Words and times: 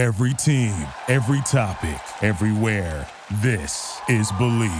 Every 0.00 0.32
team, 0.32 0.72
every 1.08 1.42
topic, 1.42 2.00
everywhere. 2.22 3.06
This 3.42 4.00
is 4.08 4.32
Bleav. 4.32 4.70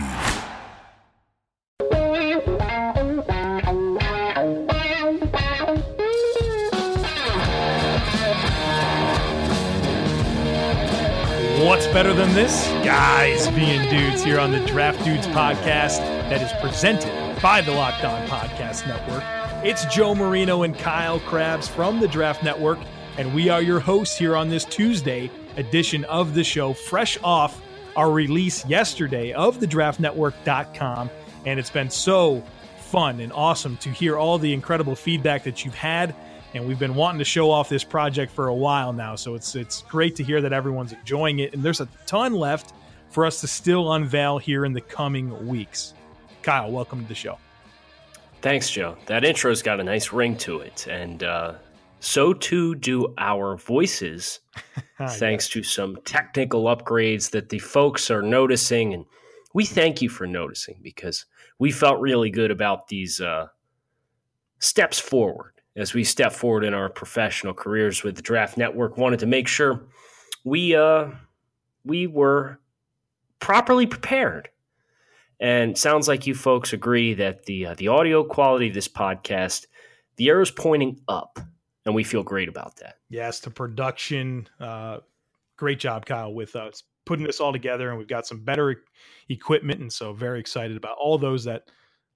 What's 11.66 11.86
better 11.88 12.14
than 12.14 12.32
this? 12.32 12.66
Guys 12.82 13.46
being 13.48 13.90
dudes 13.90 14.24
here 14.24 14.40
on 14.40 14.52
the 14.52 14.64
Draft 14.64 15.04
Dudes 15.04 15.26
podcast 15.26 15.98
that 16.30 16.40
is 16.40 16.50
presented 16.62 17.12
by 17.42 17.60
the 17.60 17.72
Locked 17.72 18.04
On 18.04 18.26
Podcast 18.26 18.86
Network. 18.88 19.22
It's 19.66 19.84
Joe 19.94 20.14
Marino 20.14 20.62
and 20.62 20.74
Kyle 20.78 21.20
Crabbs 21.20 21.68
from 21.68 22.00
the 22.00 22.08
Draft 22.08 22.42
Network, 22.42 22.78
and 23.20 23.34
we 23.34 23.50
are 23.50 23.60
your 23.60 23.80
hosts 23.80 24.16
here 24.16 24.34
on 24.34 24.48
this 24.48 24.64
Tuesday 24.64 25.30
edition 25.58 26.04
of 26.06 26.32
the 26.32 26.42
show, 26.42 26.72
fresh 26.72 27.18
off 27.22 27.60
our 27.94 28.10
release 28.10 28.64
yesterday 28.64 29.34
of 29.34 29.60
the 29.60 29.66
draftnetwork.com. 29.66 31.10
And 31.44 31.60
it's 31.60 31.68
been 31.68 31.90
so 31.90 32.42
fun 32.78 33.20
and 33.20 33.30
awesome 33.34 33.76
to 33.76 33.90
hear 33.90 34.16
all 34.16 34.38
the 34.38 34.50
incredible 34.54 34.96
feedback 34.96 35.44
that 35.44 35.66
you've 35.66 35.74
had 35.74 36.14
and 36.54 36.66
we've 36.66 36.78
been 36.78 36.94
wanting 36.94 37.18
to 37.18 37.24
show 37.26 37.50
off 37.50 37.68
this 37.68 37.84
project 37.84 38.32
for 38.32 38.48
a 38.48 38.54
while 38.54 38.94
now. 38.94 39.16
So 39.16 39.34
it's 39.34 39.54
it's 39.54 39.82
great 39.82 40.16
to 40.16 40.24
hear 40.24 40.40
that 40.40 40.54
everyone's 40.54 40.94
enjoying 40.94 41.40
it, 41.40 41.52
and 41.52 41.62
there's 41.62 41.80
a 41.80 41.88
ton 42.06 42.32
left 42.32 42.72
for 43.10 43.26
us 43.26 43.42
to 43.42 43.46
still 43.46 43.92
unveil 43.92 44.38
here 44.38 44.64
in 44.64 44.72
the 44.72 44.80
coming 44.80 45.46
weeks. 45.46 45.92
Kyle, 46.42 46.70
welcome 46.72 47.02
to 47.02 47.08
the 47.08 47.14
show. 47.14 47.38
Thanks, 48.40 48.70
Joe. 48.70 48.96
That 49.06 49.24
intro's 49.24 49.62
got 49.62 49.78
a 49.78 49.84
nice 49.84 50.10
ring 50.10 50.36
to 50.38 50.60
it, 50.60 50.86
and 50.88 51.22
uh, 51.22 51.54
so 52.00 52.32
too 52.32 52.74
do 52.74 53.14
our 53.18 53.56
voices, 53.56 54.40
thanks 55.08 55.48
to 55.50 55.62
some 55.62 55.96
technical 56.04 56.64
upgrades 56.64 57.30
that 57.30 57.48
the 57.48 57.58
folks 57.58 58.10
are 58.10 58.22
noticing, 58.22 58.92
and 58.94 59.04
we 59.54 59.64
thank 59.64 60.02
you 60.02 60.08
for 60.08 60.26
noticing 60.26 60.80
because 60.82 61.26
we 61.58 61.70
felt 61.70 62.00
really 62.00 62.30
good 62.30 62.50
about 62.50 62.88
these 62.88 63.20
uh, 63.20 63.46
steps 64.58 64.98
forward 64.98 65.52
as 65.76 65.94
we 65.94 66.04
step 66.04 66.32
forward 66.32 66.64
in 66.64 66.74
our 66.74 66.88
professional 66.88 67.54
careers 67.54 68.02
with 68.02 68.16
the 68.16 68.22
Draft 68.22 68.56
Network, 68.56 68.96
wanted 68.96 69.20
to 69.20 69.26
make 69.26 69.48
sure 69.48 69.86
we 70.44 70.74
uh, 70.74 71.10
we 71.84 72.06
were 72.06 72.60
properly 73.38 73.86
prepared. 73.86 74.48
And 75.38 75.76
sounds 75.78 76.06
like 76.06 76.26
you 76.26 76.34
folks 76.34 76.74
agree 76.74 77.14
that 77.14 77.46
the 77.46 77.66
uh, 77.66 77.74
the 77.74 77.88
audio 77.88 78.24
quality 78.24 78.68
of 78.68 78.74
this 78.74 78.88
podcast, 78.88 79.66
the 80.16 80.28
arrow's 80.28 80.50
pointing 80.50 81.00
up, 81.08 81.40
and 81.86 81.94
we 81.94 82.04
feel 82.04 82.22
great 82.22 82.48
about 82.48 82.76
that. 82.76 82.96
Yes, 83.08 83.40
the 83.40 83.50
production, 83.50 84.48
uh, 84.58 84.98
great 85.56 85.78
job, 85.78 86.06
Kyle, 86.06 86.32
with 86.32 86.56
us 86.56 86.82
putting 87.06 87.26
this 87.26 87.40
all 87.40 87.52
together, 87.52 87.88
and 87.88 87.98
we've 87.98 88.08
got 88.08 88.26
some 88.26 88.44
better 88.44 88.84
equipment, 89.28 89.80
and 89.80 89.92
so 89.92 90.12
very 90.12 90.40
excited 90.40 90.76
about 90.76 90.96
all 90.98 91.18
those 91.18 91.44
that 91.44 91.70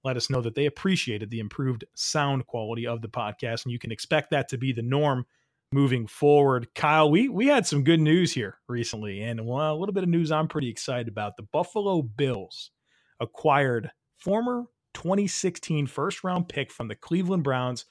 let 0.04 0.16
us 0.16 0.28
know 0.28 0.42
that 0.42 0.54
they 0.54 0.66
appreciated 0.66 1.30
the 1.30 1.40
improved 1.40 1.84
sound 1.94 2.46
quality 2.46 2.86
of 2.86 3.00
the 3.02 3.08
podcast, 3.08 3.64
and 3.64 3.72
you 3.72 3.78
can 3.78 3.90
expect 3.90 4.30
that 4.30 4.48
to 4.48 4.58
be 4.58 4.72
the 4.72 4.82
norm 4.82 5.24
moving 5.72 6.06
forward. 6.06 6.68
Kyle, 6.74 7.10
we 7.10 7.28
we 7.28 7.46
had 7.46 7.66
some 7.66 7.82
good 7.82 8.00
news 8.00 8.32
here 8.32 8.58
recently, 8.68 9.22
and 9.22 9.44
well, 9.44 9.74
a 9.74 9.78
little 9.78 9.94
bit 9.94 10.04
of 10.04 10.10
news 10.10 10.30
I'm 10.30 10.48
pretty 10.48 10.68
excited 10.68 11.08
about. 11.08 11.36
The 11.36 11.42
Buffalo 11.42 12.02
Bills 12.02 12.70
acquired 13.18 13.90
former 14.16 14.64
2016 14.92 15.86
first 15.86 16.22
round 16.22 16.48
pick 16.48 16.70
from 16.70 16.88
the 16.88 16.94
Cleveland 16.94 17.42
Browns, 17.42 17.86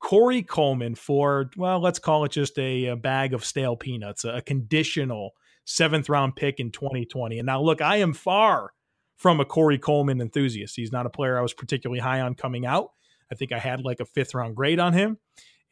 Corey 0.00 0.42
Coleman, 0.42 0.94
for 0.94 1.50
well, 1.56 1.80
let's 1.80 1.98
call 1.98 2.24
it 2.24 2.32
just 2.32 2.58
a, 2.58 2.86
a 2.86 2.96
bag 2.96 3.34
of 3.34 3.44
stale 3.44 3.76
peanuts, 3.76 4.24
a, 4.24 4.36
a 4.36 4.42
conditional 4.42 5.32
seventh 5.64 6.08
round 6.08 6.36
pick 6.36 6.60
in 6.60 6.70
2020. 6.70 7.38
And 7.38 7.46
now, 7.46 7.60
look, 7.60 7.80
I 7.80 7.96
am 7.96 8.12
far 8.12 8.72
from 9.16 9.40
a 9.40 9.44
Corey 9.44 9.78
Coleman 9.78 10.20
enthusiast. 10.20 10.76
He's 10.76 10.92
not 10.92 11.06
a 11.06 11.10
player 11.10 11.38
I 11.38 11.42
was 11.42 11.54
particularly 11.54 12.00
high 12.00 12.20
on 12.20 12.34
coming 12.34 12.66
out. 12.66 12.90
I 13.30 13.34
think 13.34 13.52
I 13.52 13.58
had 13.58 13.82
like 13.82 14.00
a 14.00 14.04
fifth 14.04 14.34
round 14.34 14.56
grade 14.56 14.78
on 14.78 14.92
him. 14.92 15.18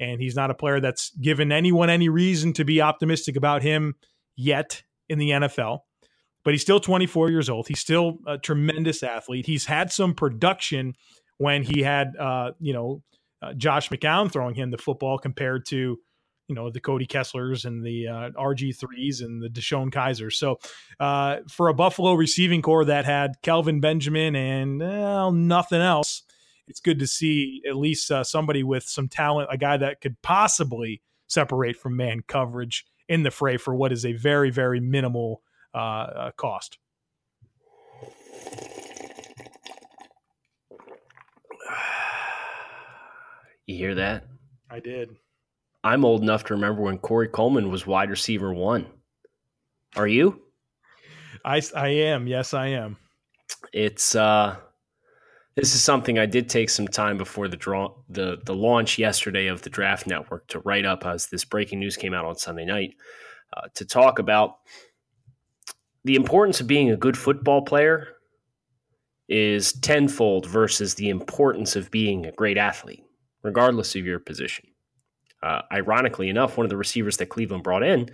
And 0.00 0.20
he's 0.20 0.34
not 0.34 0.50
a 0.50 0.54
player 0.54 0.80
that's 0.80 1.10
given 1.10 1.52
anyone 1.52 1.88
any 1.88 2.08
reason 2.08 2.52
to 2.54 2.64
be 2.64 2.80
optimistic 2.80 3.36
about 3.36 3.62
him 3.62 3.94
yet 4.34 4.82
in 5.08 5.18
the 5.18 5.30
NFL. 5.30 5.80
But 6.44 6.52
he's 6.52 6.62
still 6.62 6.80
24 6.80 7.30
years 7.30 7.48
old. 7.48 7.68
He's 7.68 7.78
still 7.78 8.18
a 8.26 8.36
tremendous 8.36 9.02
athlete. 9.02 9.46
He's 9.46 9.66
had 9.66 9.92
some 9.92 10.14
production 10.14 10.94
when 11.38 11.62
he 11.62 11.82
had, 11.82 12.16
uh, 12.16 12.52
you 12.58 12.72
know, 12.72 13.02
uh, 13.44 13.52
Josh 13.54 13.88
McCown 13.90 14.30
throwing 14.30 14.54
him 14.54 14.70
the 14.70 14.78
football 14.78 15.18
compared 15.18 15.66
to 15.66 15.98
you 16.48 16.54
know 16.54 16.70
the 16.70 16.80
Cody 16.80 17.06
Kesslers 17.06 17.64
and 17.64 17.84
the 17.84 18.08
uh, 18.08 18.30
RG 18.30 18.78
threes 18.78 19.20
and 19.20 19.42
the 19.42 19.48
DeShone 19.48 19.90
Kizers. 19.90 20.34
So 20.34 20.58
uh, 21.00 21.38
for 21.48 21.68
a 21.68 21.74
Buffalo 21.74 22.14
receiving 22.14 22.62
corps 22.62 22.84
that 22.84 23.04
had 23.04 23.40
Kelvin 23.42 23.80
Benjamin 23.80 24.36
and 24.36 24.78
nothing 25.48 25.80
else, 25.80 26.22
it's 26.66 26.80
good 26.80 26.98
to 26.98 27.06
see 27.06 27.62
at 27.68 27.76
least 27.76 28.10
uh, 28.10 28.24
somebody 28.24 28.62
with 28.62 28.84
some 28.84 29.08
talent, 29.08 29.48
a 29.50 29.58
guy 29.58 29.76
that 29.76 30.00
could 30.00 30.20
possibly 30.22 31.02
separate 31.26 31.76
from 31.76 31.96
man 31.96 32.20
coverage 32.26 32.84
in 33.08 33.22
the 33.22 33.30
fray 33.30 33.56
for 33.56 33.74
what 33.74 33.92
is 33.92 34.04
a 34.04 34.12
very 34.12 34.50
very 34.50 34.80
minimal 34.80 35.42
uh, 35.74 35.78
uh, 35.78 36.30
cost. 36.32 36.78
You 43.66 43.76
hear 43.76 43.94
that? 43.94 44.24
I 44.70 44.80
did. 44.80 45.10
I'm 45.82 46.04
old 46.04 46.22
enough 46.22 46.44
to 46.44 46.54
remember 46.54 46.82
when 46.82 46.98
Corey 46.98 47.28
Coleman 47.28 47.70
was 47.70 47.86
wide 47.86 48.10
receiver 48.10 48.52
one. 48.52 48.86
Are 49.96 50.08
you? 50.08 50.40
I, 51.44 51.60
I 51.76 51.88
am. 51.88 52.26
Yes, 52.26 52.54
I 52.54 52.68
am. 52.68 52.96
It's 53.72 54.14
uh, 54.14 54.56
this 55.56 55.74
is 55.74 55.82
something 55.82 56.18
I 56.18 56.26
did 56.26 56.48
take 56.48 56.70
some 56.70 56.88
time 56.88 57.16
before 57.16 57.48
the 57.48 57.56
draw 57.56 57.94
the 58.08 58.38
the 58.44 58.54
launch 58.54 58.98
yesterday 58.98 59.46
of 59.46 59.62
the 59.62 59.70
Draft 59.70 60.06
Network 60.06 60.46
to 60.48 60.60
write 60.60 60.84
up 60.84 61.06
as 61.06 61.26
this 61.26 61.44
breaking 61.44 61.80
news 61.80 61.96
came 61.96 62.14
out 62.14 62.24
on 62.24 62.36
Sunday 62.36 62.64
night 62.64 62.94
uh, 63.56 63.68
to 63.74 63.84
talk 63.84 64.18
about 64.18 64.56
the 66.04 66.16
importance 66.16 66.60
of 66.60 66.66
being 66.66 66.90
a 66.90 66.96
good 66.96 67.16
football 67.16 67.62
player 67.62 68.08
is 69.28 69.72
tenfold 69.72 70.46
versus 70.46 70.94
the 70.94 71.08
importance 71.08 71.76
of 71.76 71.90
being 71.90 72.26
a 72.26 72.32
great 72.32 72.58
athlete, 72.58 73.03
regardless 73.44 73.94
of 73.94 74.04
your 74.04 74.18
position. 74.18 74.66
Uh, 75.40 75.60
ironically 75.70 76.28
enough, 76.28 76.56
one 76.56 76.64
of 76.64 76.70
the 76.70 76.76
receivers 76.76 77.18
that 77.18 77.28
Cleveland 77.28 77.62
brought 77.62 77.84
in, 77.84 78.08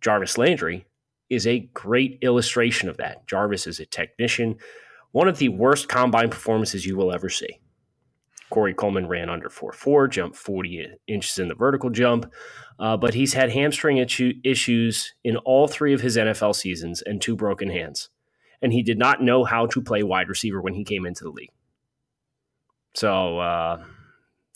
Jarvis 0.00 0.38
Landry, 0.38 0.86
is 1.28 1.46
a 1.46 1.70
great 1.74 2.18
illustration 2.22 2.88
of 2.88 2.98
that. 2.98 3.26
Jarvis 3.26 3.66
is 3.66 3.80
a 3.80 3.86
technician, 3.86 4.56
one 5.12 5.26
of 5.26 5.38
the 5.38 5.48
worst 5.48 5.88
combine 5.88 6.30
performances 6.30 6.86
you 6.86 6.96
will 6.96 7.12
ever 7.12 7.28
see. 7.28 7.58
Corey 8.50 8.74
Coleman 8.74 9.06
ran 9.06 9.30
under 9.30 9.48
4.4, 9.48 10.10
jumped 10.10 10.36
40 10.36 10.88
inches 11.06 11.38
in 11.38 11.48
the 11.48 11.54
vertical 11.54 11.88
jump, 11.88 12.32
uh, 12.78 12.96
but 12.96 13.14
he's 13.14 13.32
had 13.32 13.50
hamstring 13.50 13.98
issues 13.98 15.14
in 15.24 15.36
all 15.38 15.68
three 15.68 15.94
of 15.94 16.00
his 16.00 16.16
NFL 16.16 16.54
seasons 16.54 17.00
and 17.00 17.22
two 17.22 17.36
broken 17.36 17.70
hands. 17.70 18.10
And 18.60 18.72
he 18.72 18.82
did 18.82 18.98
not 18.98 19.22
know 19.22 19.44
how 19.44 19.66
to 19.66 19.80
play 19.80 20.02
wide 20.02 20.28
receiver 20.28 20.60
when 20.60 20.74
he 20.74 20.84
came 20.84 21.06
into 21.06 21.24
the 21.24 21.30
league. 21.30 21.52
So 22.94 23.38
uh, 23.38 23.84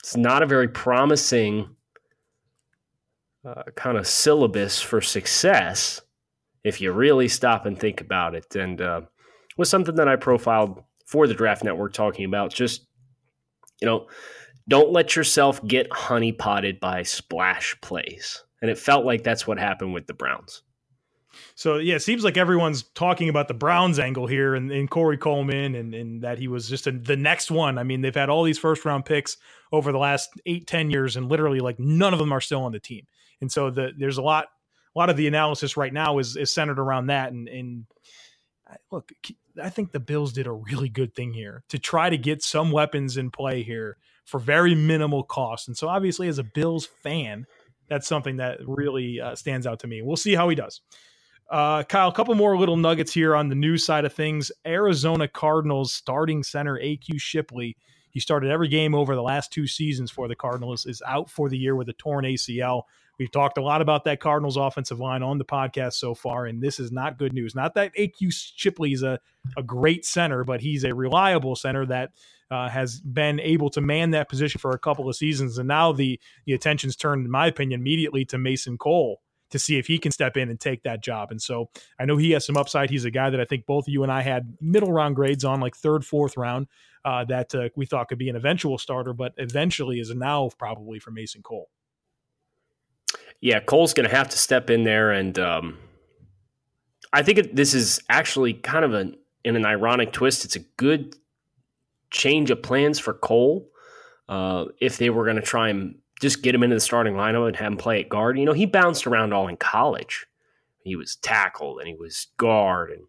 it's 0.04 0.18
not 0.18 0.42
a 0.42 0.46
very 0.46 0.68
promising 0.68 1.74
uh, 3.42 3.62
kind 3.74 3.96
of 3.96 4.06
syllabus 4.06 4.78
for 4.78 5.00
success 5.00 6.02
if 6.62 6.78
you 6.78 6.92
really 6.92 7.26
stop 7.26 7.64
and 7.64 7.80
think 7.80 8.02
about 8.02 8.34
it. 8.34 8.54
And 8.54 8.82
uh, 8.82 9.00
was 9.56 9.70
something 9.70 9.94
that 9.94 10.06
I 10.06 10.16
profiled 10.16 10.82
for 11.06 11.26
the 11.26 11.32
Draft 11.32 11.64
Network 11.64 11.94
talking 11.94 12.26
about 12.26 12.52
just, 12.52 12.86
you 13.80 13.86
know, 13.86 14.06
don't 14.68 14.92
let 14.92 15.16
yourself 15.16 15.66
get 15.66 15.88
honeypotted 15.88 16.80
by 16.80 17.02
splash 17.02 17.74
plays. 17.80 18.44
And 18.60 18.70
it 18.70 18.76
felt 18.76 19.06
like 19.06 19.24
that's 19.24 19.46
what 19.46 19.58
happened 19.58 19.94
with 19.94 20.06
the 20.06 20.12
Browns. 20.12 20.62
So 21.54 21.76
yeah, 21.76 21.96
it 21.96 22.02
seems 22.02 22.24
like 22.24 22.36
everyone's 22.36 22.82
talking 22.82 23.28
about 23.28 23.48
the 23.48 23.54
Browns 23.54 23.98
angle 23.98 24.26
here 24.26 24.54
and, 24.54 24.70
and 24.70 24.90
Corey 24.90 25.18
Coleman 25.18 25.74
and, 25.74 25.94
and 25.94 26.22
that 26.22 26.38
he 26.38 26.48
was 26.48 26.68
just 26.68 26.86
a, 26.86 26.92
the 26.92 27.16
next 27.16 27.50
one. 27.50 27.78
I 27.78 27.82
mean, 27.82 28.00
they've 28.00 28.14
had 28.14 28.28
all 28.28 28.42
these 28.42 28.58
first 28.58 28.84
round 28.84 29.04
picks 29.04 29.36
over 29.72 29.92
the 29.92 29.98
last 29.98 30.30
eight, 30.46 30.66
ten 30.66 30.90
years, 30.90 31.16
and 31.16 31.28
literally 31.28 31.60
like 31.60 31.78
none 31.78 32.12
of 32.12 32.18
them 32.18 32.32
are 32.32 32.40
still 32.40 32.62
on 32.62 32.72
the 32.72 32.80
team. 32.80 33.06
And 33.40 33.50
so 33.50 33.70
the, 33.70 33.92
there's 33.96 34.18
a 34.18 34.22
lot, 34.22 34.46
a 34.94 34.98
lot 34.98 35.10
of 35.10 35.16
the 35.16 35.26
analysis 35.26 35.76
right 35.76 35.92
now 35.92 36.18
is, 36.18 36.36
is 36.36 36.52
centered 36.52 36.78
around 36.78 37.06
that. 37.06 37.32
And, 37.32 37.48
and 37.48 37.86
look, 38.90 39.12
I 39.62 39.70
think 39.70 39.92
the 39.92 40.00
Bills 40.00 40.32
did 40.32 40.46
a 40.46 40.52
really 40.52 40.88
good 40.88 41.14
thing 41.14 41.32
here 41.32 41.62
to 41.68 41.78
try 41.78 42.10
to 42.10 42.16
get 42.16 42.42
some 42.42 42.70
weapons 42.70 43.16
in 43.16 43.30
play 43.30 43.62
here 43.62 43.96
for 44.24 44.40
very 44.40 44.74
minimal 44.74 45.22
cost. 45.22 45.68
And 45.68 45.76
so 45.76 45.88
obviously 45.88 46.28
as 46.28 46.38
a 46.38 46.44
Bills 46.44 46.86
fan, 46.86 47.46
that's 47.88 48.08
something 48.08 48.38
that 48.38 48.58
really 48.66 49.20
uh, 49.20 49.34
stands 49.34 49.66
out 49.66 49.80
to 49.80 49.86
me. 49.86 50.00
We'll 50.00 50.16
see 50.16 50.34
how 50.34 50.48
he 50.48 50.54
does. 50.54 50.80
Uh, 51.50 51.82
Kyle, 51.84 52.08
a 52.08 52.12
couple 52.12 52.34
more 52.34 52.56
little 52.56 52.76
nuggets 52.76 53.12
here 53.12 53.36
on 53.36 53.48
the 53.48 53.54
news 53.54 53.84
side 53.84 54.04
of 54.04 54.12
things. 54.12 54.50
Arizona 54.66 55.28
Cardinals 55.28 55.92
starting 55.92 56.42
center 56.42 56.78
AQ 56.78 57.20
Shipley. 57.20 57.76
He 58.10 58.20
started 58.20 58.50
every 58.50 58.68
game 58.68 58.94
over 58.94 59.14
the 59.14 59.22
last 59.22 59.52
two 59.52 59.66
seasons 59.66 60.10
for 60.10 60.28
the 60.28 60.36
Cardinals. 60.36 60.86
Is 60.86 61.02
out 61.06 61.28
for 61.28 61.48
the 61.48 61.58
year 61.58 61.76
with 61.76 61.88
a 61.88 61.92
torn 61.94 62.24
ACL 62.24 62.84
We've 63.18 63.30
talked 63.30 63.58
a 63.58 63.62
lot 63.62 63.80
about 63.80 64.04
that 64.04 64.20
Cardinals 64.20 64.56
offensive 64.56 64.98
line 64.98 65.22
on 65.22 65.38
the 65.38 65.44
podcast 65.44 65.94
so 65.94 66.14
far, 66.14 66.46
and 66.46 66.60
this 66.60 66.80
is 66.80 66.90
not 66.90 67.18
good 67.18 67.32
news. 67.32 67.54
Not 67.54 67.74
that 67.74 67.94
AQ 67.94 68.32
Shipley 68.32 68.92
is 68.92 69.02
a, 69.02 69.20
a 69.56 69.62
great 69.62 70.04
center, 70.04 70.42
but 70.42 70.60
he's 70.60 70.84
a 70.84 70.94
reliable 70.94 71.54
center 71.54 71.86
that 71.86 72.10
uh, 72.50 72.68
has 72.68 73.00
been 73.00 73.38
able 73.40 73.70
to 73.70 73.80
man 73.80 74.10
that 74.10 74.28
position 74.28 74.58
for 74.58 74.72
a 74.72 74.78
couple 74.78 75.08
of 75.08 75.14
seasons. 75.14 75.58
And 75.58 75.68
now 75.68 75.92
the, 75.92 76.20
the 76.44 76.54
attention's 76.54 76.96
turned, 76.96 77.24
in 77.24 77.30
my 77.30 77.46
opinion, 77.46 77.80
immediately 77.80 78.24
to 78.26 78.38
Mason 78.38 78.78
Cole 78.78 79.20
to 79.54 79.58
see 79.60 79.78
if 79.78 79.86
he 79.86 79.98
can 79.98 80.10
step 80.10 80.36
in 80.36 80.50
and 80.50 80.58
take 80.58 80.82
that 80.82 81.00
job. 81.00 81.30
And 81.30 81.40
so 81.40 81.70
I 82.00 82.06
know 82.06 82.16
he 82.16 82.32
has 82.32 82.44
some 82.44 82.56
upside. 82.56 82.90
He's 82.90 83.04
a 83.04 83.10
guy 83.10 83.30
that 83.30 83.40
I 83.40 83.44
think 83.44 83.66
both 83.66 83.86
of 83.86 83.92
you 83.92 84.02
and 84.02 84.10
I 84.10 84.20
had 84.20 84.52
middle 84.60 84.90
round 84.90 85.14
grades 85.14 85.44
on, 85.44 85.60
like 85.60 85.76
third, 85.76 86.04
fourth 86.04 86.36
round, 86.36 86.66
uh, 87.04 87.24
that 87.26 87.54
uh, 87.54 87.68
we 87.76 87.86
thought 87.86 88.08
could 88.08 88.18
be 88.18 88.28
an 88.28 88.34
eventual 88.34 88.78
starter, 88.78 89.12
but 89.12 89.32
eventually 89.36 90.00
is 90.00 90.12
now 90.12 90.50
probably 90.58 90.98
for 90.98 91.12
Mason 91.12 91.40
Cole. 91.40 91.70
Yeah, 93.40 93.60
Cole's 93.60 93.94
going 93.94 94.08
to 94.08 94.14
have 94.14 94.28
to 94.30 94.36
step 94.36 94.70
in 94.70 94.82
there, 94.82 95.12
and 95.12 95.38
um, 95.38 95.78
I 97.12 97.22
think 97.22 97.54
this 97.54 97.74
is 97.74 98.00
actually 98.08 98.54
kind 98.54 98.84
of 98.84 98.92
an 98.92 99.16
in 99.44 99.54
an 99.54 99.64
ironic 99.64 100.10
twist. 100.10 100.44
It's 100.44 100.56
a 100.56 100.64
good 100.76 101.14
change 102.10 102.50
of 102.50 102.60
plans 102.60 102.98
for 102.98 103.14
Cole 103.14 103.70
uh, 104.28 104.64
if 104.80 104.98
they 104.98 105.10
were 105.10 105.22
going 105.22 105.36
to 105.36 105.42
try 105.42 105.68
and 105.68 105.94
just 106.24 106.42
get 106.42 106.54
him 106.54 106.62
into 106.62 106.74
the 106.74 106.80
starting 106.80 107.14
lineup 107.14 107.46
and 107.46 107.56
have 107.56 107.72
him 107.72 107.76
play 107.76 108.00
at 108.00 108.08
guard. 108.08 108.38
You 108.38 108.46
know, 108.46 108.54
he 108.54 108.64
bounced 108.64 109.06
around 109.06 109.34
all 109.34 109.46
in 109.46 109.58
college. 109.58 110.26
He 110.82 110.96
was 110.96 111.16
tackle 111.16 111.78
and 111.78 111.86
he 111.86 111.94
was 111.94 112.28
guard 112.38 112.92
and 112.92 113.02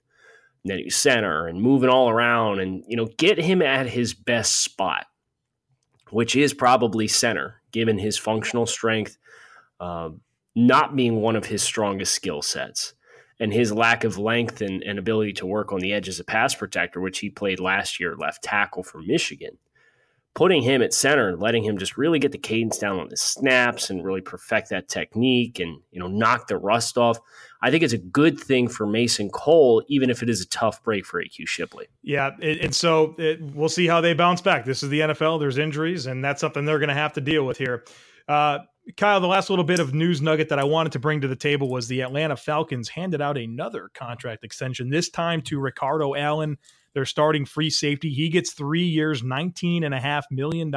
then 0.65 0.79
he 0.79 0.83
was 0.83 0.95
center 0.95 1.47
and 1.47 1.61
moving 1.61 1.89
all 1.89 2.09
around 2.09 2.59
and, 2.59 2.83
you 2.87 2.97
know, 2.97 3.07
get 3.17 3.37
him 3.37 3.61
at 3.61 3.87
his 3.87 4.13
best 4.13 4.61
spot, 4.61 5.05
which 6.09 6.35
is 6.35 6.53
probably 6.53 7.07
center, 7.07 7.61
given 7.71 7.97
his 7.97 8.17
functional 8.17 8.65
strength 8.65 9.17
uh, 9.79 10.09
not 10.53 10.95
being 10.97 11.21
one 11.21 11.37
of 11.37 11.45
his 11.45 11.63
strongest 11.63 12.13
skill 12.13 12.41
sets 12.41 12.95
and 13.39 13.53
his 13.53 13.71
lack 13.71 14.03
of 14.03 14.17
length 14.17 14.59
and, 14.59 14.83
and 14.83 14.99
ability 14.99 15.31
to 15.33 15.45
work 15.45 15.71
on 15.71 15.79
the 15.79 15.93
edge 15.93 16.09
as 16.09 16.19
a 16.19 16.25
pass 16.25 16.53
protector, 16.53 16.99
which 16.99 17.19
he 17.19 17.29
played 17.29 17.61
last 17.61 17.97
year 17.97 18.13
left 18.17 18.43
tackle 18.43 18.83
for 18.83 19.01
Michigan 19.01 19.57
putting 20.35 20.61
him 20.61 20.81
at 20.81 20.93
center 20.93 21.29
and 21.29 21.39
letting 21.39 21.63
him 21.63 21.77
just 21.77 21.97
really 21.97 22.19
get 22.19 22.33
the 22.33 22.37
cadence 22.37 22.77
down 22.77 22.99
on 22.99 23.07
the 23.07 23.15
snaps 23.17 23.89
and 23.89 24.03
really 24.03 24.19
perfect 24.21 24.69
that 24.69 24.89
technique 24.89 25.59
and 25.59 25.79
you 25.91 25.99
know 25.99 26.07
knock 26.07 26.47
the 26.47 26.57
rust 26.57 26.97
off. 26.97 27.17
I 27.61 27.71
think 27.71 27.83
it's 27.83 27.93
a 27.93 27.97
good 27.97 28.39
thing 28.39 28.67
for 28.67 28.85
Mason 28.85 29.29
Cole, 29.29 29.81
even 29.87 30.09
if 30.09 30.21
it 30.21 30.29
is 30.29 30.41
a 30.41 30.47
tough 30.47 30.83
break 30.83 31.05
for 31.05 31.23
AQ 31.23 31.47
Shipley. 31.47 31.87
Yeah, 32.03 32.31
and 32.41 32.75
so 32.75 33.15
it, 33.17 33.41
we'll 33.41 33.69
see 33.69 33.87
how 33.87 34.01
they 34.01 34.13
bounce 34.13 34.41
back. 34.41 34.65
This 34.65 34.83
is 34.83 34.89
the 34.89 34.99
NFL. 34.99 35.39
There's 35.39 35.57
injuries, 35.57 36.05
and 36.05 36.23
that's 36.23 36.41
something 36.41 36.65
they're 36.65 36.79
going 36.79 36.89
to 36.89 36.95
have 36.95 37.13
to 37.13 37.21
deal 37.21 37.45
with 37.45 37.57
here. 37.57 37.85
Uh, 38.27 38.59
Kyle, 38.97 39.19
the 39.19 39.27
last 39.27 39.49
little 39.49 39.65
bit 39.65 39.79
of 39.79 39.95
news 39.95 40.21
nugget 40.21 40.49
that 40.49 40.59
I 40.59 40.63
wanted 40.63 40.91
to 40.91 40.99
bring 40.99 41.21
to 41.21 41.27
the 41.27 41.35
table 41.35 41.69
was 41.69 41.87
the 41.87 42.01
Atlanta 42.01 42.37
Falcons 42.37 42.89
handed 42.89 43.19
out 43.19 43.37
another 43.37 43.89
contract 43.95 44.43
extension, 44.43 44.89
this 44.89 45.09
time 45.09 45.41
to 45.43 45.59
Ricardo 45.59 46.13
Allen 46.13 46.57
their 46.95 47.05
starting 47.05 47.45
free 47.45 47.69
safety. 47.69 48.09
He 48.09 48.29
gets 48.29 48.53
three 48.53 48.85
years, 48.85 49.21
$19.5 49.21 50.23
million 50.31 50.71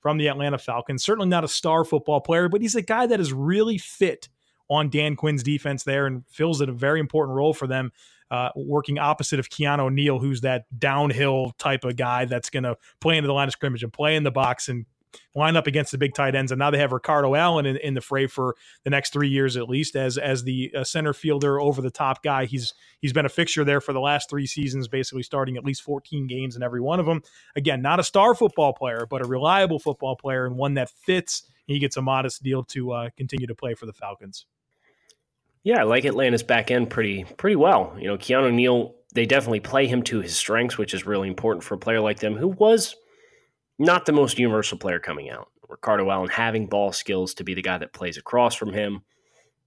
from 0.00 0.18
the 0.18 0.26
Atlanta 0.26 0.58
Falcons. 0.58 1.02
Certainly 1.02 1.28
not 1.28 1.44
a 1.44 1.48
star 1.48 1.84
football 1.84 2.20
player, 2.20 2.48
but 2.48 2.60
he's 2.60 2.74
a 2.74 2.82
guy 2.82 3.06
that 3.06 3.20
is 3.20 3.32
really 3.32 3.78
fit 3.78 4.28
on 4.68 4.90
Dan 4.90 5.16
Quinn's 5.16 5.42
defense 5.42 5.84
there 5.84 6.06
and 6.06 6.24
fills 6.28 6.60
in 6.60 6.68
a 6.68 6.72
very 6.72 7.00
important 7.00 7.36
role 7.36 7.54
for 7.54 7.66
them. 7.66 7.92
Uh, 8.30 8.50
working 8.54 8.98
opposite 8.98 9.40
of 9.40 9.48
Keanu 9.48 9.90
Neal, 9.90 10.18
who's 10.18 10.42
that 10.42 10.64
downhill 10.78 11.52
type 11.58 11.84
of 11.84 11.96
guy 11.96 12.26
that's 12.26 12.50
going 12.50 12.64
to 12.64 12.76
play 13.00 13.16
into 13.16 13.26
the 13.26 13.32
line 13.32 13.48
of 13.48 13.52
scrimmage 13.52 13.82
and 13.82 13.90
play 13.90 14.16
in 14.16 14.22
the 14.22 14.30
box 14.30 14.68
and 14.68 14.84
line 15.34 15.56
up 15.56 15.66
against 15.66 15.92
the 15.92 15.98
big 15.98 16.14
tight 16.14 16.34
ends, 16.34 16.52
and 16.52 16.58
now 16.58 16.70
they 16.70 16.78
have 16.78 16.92
Ricardo 16.92 17.34
Allen 17.34 17.66
in, 17.66 17.76
in 17.76 17.94
the 17.94 18.00
fray 18.00 18.26
for 18.26 18.56
the 18.84 18.90
next 18.90 19.12
three 19.12 19.28
years 19.28 19.56
at 19.56 19.68
least 19.68 19.96
as 19.96 20.18
as 20.18 20.44
the 20.44 20.72
uh, 20.76 20.84
center 20.84 21.12
fielder 21.12 21.60
over 21.60 21.80
the 21.82 21.90
top 21.90 22.22
guy. 22.22 22.44
He's 22.44 22.74
he's 23.00 23.12
been 23.12 23.26
a 23.26 23.30
fixture 23.30 23.64
there 23.64 23.80
for 23.80 23.92
the 23.92 24.00
last 24.00 24.30
three 24.30 24.46
seasons, 24.46 24.88
basically 24.88 25.22
starting 25.22 25.56
at 25.56 25.64
least 25.64 25.82
14 25.82 26.26
games 26.26 26.56
in 26.56 26.62
every 26.62 26.80
one 26.80 27.00
of 27.00 27.06
them. 27.06 27.22
Again, 27.56 27.82
not 27.82 28.00
a 28.00 28.04
star 28.04 28.34
football 28.34 28.72
player, 28.72 29.06
but 29.08 29.22
a 29.22 29.28
reliable 29.28 29.78
football 29.78 30.16
player 30.16 30.46
and 30.46 30.56
one 30.56 30.74
that 30.74 30.90
fits. 30.90 31.42
He 31.66 31.78
gets 31.78 31.96
a 31.96 32.02
modest 32.02 32.42
deal 32.42 32.64
to 32.64 32.92
uh, 32.92 33.10
continue 33.16 33.46
to 33.46 33.54
play 33.54 33.74
for 33.74 33.86
the 33.86 33.92
Falcons. 33.92 34.46
Yeah, 35.62 35.80
I 35.80 35.82
like 35.82 36.04
Atlanta's 36.04 36.42
back 36.42 36.70
end 36.70 36.88
pretty 36.88 37.24
pretty 37.24 37.56
well. 37.56 37.94
You 37.98 38.08
know, 38.08 38.16
Keanu 38.16 38.52
Neal, 38.54 38.94
they 39.14 39.26
definitely 39.26 39.60
play 39.60 39.86
him 39.86 40.02
to 40.04 40.20
his 40.20 40.36
strengths, 40.36 40.78
which 40.78 40.94
is 40.94 41.06
really 41.06 41.28
important 41.28 41.64
for 41.64 41.74
a 41.74 41.78
player 41.78 42.00
like 42.00 42.20
them 42.20 42.36
who 42.36 42.48
was 42.48 42.94
not 43.78 44.06
the 44.06 44.12
most 44.12 44.38
universal 44.38 44.78
player 44.78 44.98
coming 44.98 45.30
out. 45.30 45.50
Ricardo 45.68 46.10
Allen 46.10 46.28
having 46.28 46.66
ball 46.66 46.92
skills 46.92 47.34
to 47.34 47.44
be 47.44 47.54
the 47.54 47.62
guy 47.62 47.78
that 47.78 47.92
plays 47.92 48.16
across 48.16 48.54
from 48.54 48.72
him. 48.72 49.02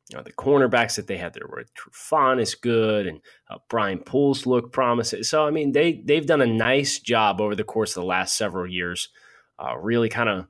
You 0.10 0.18
know, 0.18 0.24
the 0.24 0.34
cornerbacks 0.34 0.96
that 0.96 1.08
they 1.08 1.18
had 1.18 1.34
there 1.34 1.48
were 1.48 1.64
Trufant 1.76 2.42
is 2.42 2.56
good, 2.56 3.08
and 3.08 3.22
uh, 3.50 3.60
Brian 3.70 4.00
Pools 4.00 4.46
look 4.46 4.74
promising. 4.74 5.24
So 5.24 5.46
I 5.46 5.52
mean, 5.52 5.72
they 5.72 6.02
they've 6.04 6.26
done 6.26 6.42
a 6.42 6.48
nice 6.48 7.00
job 7.00 7.40
over 7.40 7.56
the 7.56 7.64
course 7.64 7.96
of 7.96 8.02
the 8.02 8.08
last 8.08 8.36
several 8.36 8.68
years, 8.68 9.10
uh, 9.58 9.78
really 9.78 10.10
kind 10.10 10.28
of 10.28 10.48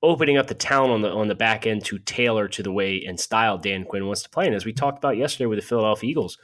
opening 0.00 0.36
up 0.36 0.46
the 0.46 0.54
talent 0.54 0.92
on 0.92 1.02
the 1.02 1.10
on 1.10 1.28
the 1.28 1.34
back 1.34 1.66
end 1.66 1.84
to 1.86 1.98
tailor 1.98 2.46
to 2.46 2.62
the 2.62 2.70
way 2.70 3.02
and 3.04 3.18
style 3.18 3.58
Dan 3.58 3.84
Quinn 3.84 4.06
wants 4.06 4.22
to 4.22 4.30
play. 4.30 4.46
And 4.46 4.54
as 4.54 4.64
we 4.64 4.72
talked 4.72 4.98
about 4.98 5.16
yesterday 5.16 5.46
with 5.46 5.58
the 5.58 5.66
Philadelphia 5.66 6.10
Eagles, 6.10 6.38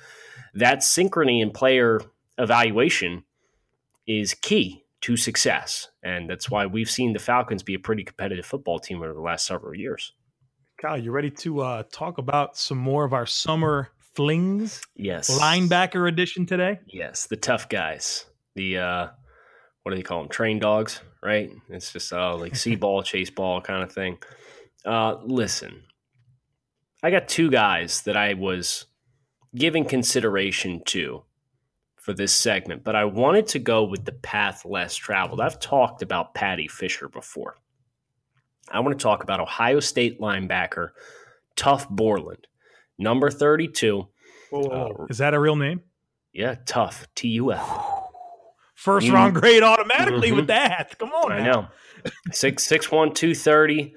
that 0.54 0.78
synchrony 0.78 1.40
in 1.40 1.50
player 1.52 2.00
evaluation 2.38 3.22
is 4.06 4.34
key 4.34 4.79
to 5.02 5.16
success. 5.16 5.88
And 6.02 6.28
that's 6.28 6.50
why 6.50 6.66
we've 6.66 6.90
seen 6.90 7.12
the 7.12 7.18
Falcons 7.18 7.62
be 7.62 7.74
a 7.74 7.78
pretty 7.78 8.04
competitive 8.04 8.46
football 8.46 8.78
team 8.78 9.02
over 9.02 9.12
the 9.12 9.20
last 9.20 9.46
several 9.46 9.74
years. 9.74 10.12
Kyle, 10.80 10.98
you 10.98 11.10
ready 11.10 11.30
to 11.30 11.60
uh, 11.60 11.82
talk 11.92 12.18
about 12.18 12.56
some 12.56 12.78
more 12.78 13.04
of 13.04 13.12
our 13.12 13.26
summer 13.26 13.90
flings? 14.14 14.82
Yes. 14.96 15.30
Linebacker 15.30 16.08
edition 16.08 16.46
today? 16.46 16.80
Yes. 16.86 17.26
The 17.26 17.36
tough 17.36 17.68
guys. 17.68 18.26
The, 18.54 18.78
uh, 18.78 19.08
what 19.82 19.92
do 19.92 19.96
they 19.96 20.02
call 20.02 20.20
them? 20.20 20.28
Train 20.28 20.58
dogs, 20.58 21.00
right? 21.22 21.50
It's 21.68 21.92
just 21.92 22.12
uh, 22.12 22.36
like 22.36 22.56
see 22.56 22.76
ball, 22.76 23.02
chase 23.02 23.30
ball 23.30 23.60
kind 23.60 23.82
of 23.82 23.92
thing. 23.92 24.18
Uh, 24.84 25.16
listen, 25.22 25.82
I 27.02 27.10
got 27.10 27.28
two 27.28 27.50
guys 27.50 28.02
that 28.02 28.16
I 28.16 28.34
was 28.34 28.86
giving 29.54 29.84
consideration 29.84 30.82
to 30.86 31.22
for 32.00 32.14
this 32.14 32.34
segment, 32.34 32.82
but 32.82 32.96
I 32.96 33.04
wanted 33.04 33.46
to 33.48 33.58
go 33.58 33.84
with 33.84 34.04
the 34.04 34.12
path 34.12 34.64
less 34.64 34.96
traveled. 34.96 35.40
I've 35.40 35.60
talked 35.60 36.02
about 36.02 36.34
Paddy 36.34 36.66
Fisher 36.66 37.08
before. 37.08 37.56
I 38.70 38.80
want 38.80 38.98
to 38.98 39.02
talk 39.02 39.22
about 39.22 39.40
Ohio 39.40 39.80
State 39.80 40.20
linebacker 40.20 40.90
Tuf 41.56 41.88
Borland, 41.90 42.46
number 42.98 43.30
32. 43.30 44.08
Uh, 44.52 44.88
Is 45.08 45.18
that 45.18 45.34
a 45.34 45.38
real 45.38 45.56
name? 45.56 45.82
Yeah, 46.32 46.56
Tough, 46.64 47.06
T 47.14 47.28
U 47.28 47.52
F. 47.52 47.68
First 48.74 49.08
mm. 49.08 49.12
round 49.12 49.34
grade 49.34 49.62
automatically 49.62 50.28
mm-hmm. 50.28 50.36
with 50.36 50.46
that. 50.46 50.98
Come 50.98 51.10
on. 51.10 51.32
I 51.32 51.42
know. 51.42 51.68
Six 52.32 52.64
six 52.64 52.90
one 52.90 53.12
two 53.12 53.34
thirty. 53.34 53.94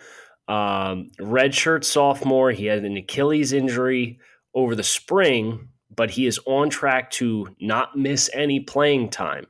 Um, 0.49 1.09
redshirt 1.21 1.85
sophomore. 1.85 2.51
He 2.51 2.65
had 2.65 2.83
an 2.83 2.97
Achilles 2.97 3.53
injury 3.53 4.19
over 4.53 4.75
the 4.75 4.83
spring 4.83 5.69
but 5.95 6.11
he 6.11 6.25
is 6.25 6.39
on 6.45 6.69
track 6.69 7.11
to 7.11 7.55
not 7.59 7.97
miss 7.97 8.29
any 8.33 8.59
playing 8.59 9.09
time. 9.09 9.45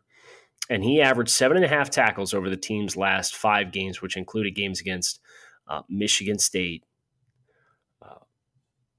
And 0.69 0.83
he 0.83 1.01
averaged 1.01 1.31
seven 1.31 1.57
and 1.57 1.65
a 1.65 1.69
half 1.69 1.89
tackles 1.89 2.33
over 2.33 2.49
the 2.49 2.57
team's 2.57 2.95
last 2.95 3.35
five 3.35 3.71
games, 3.71 4.01
which 4.01 4.17
included 4.17 4.55
games 4.55 4.79
against 4.79 5.19
uh, 5.67 5.81
Michigan 5.89 6.39
State, 6.39 6.85
uh, 8.01 8.19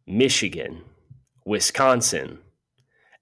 Michigan, 0.06 0.82
Wisconsin, 1.44 2.38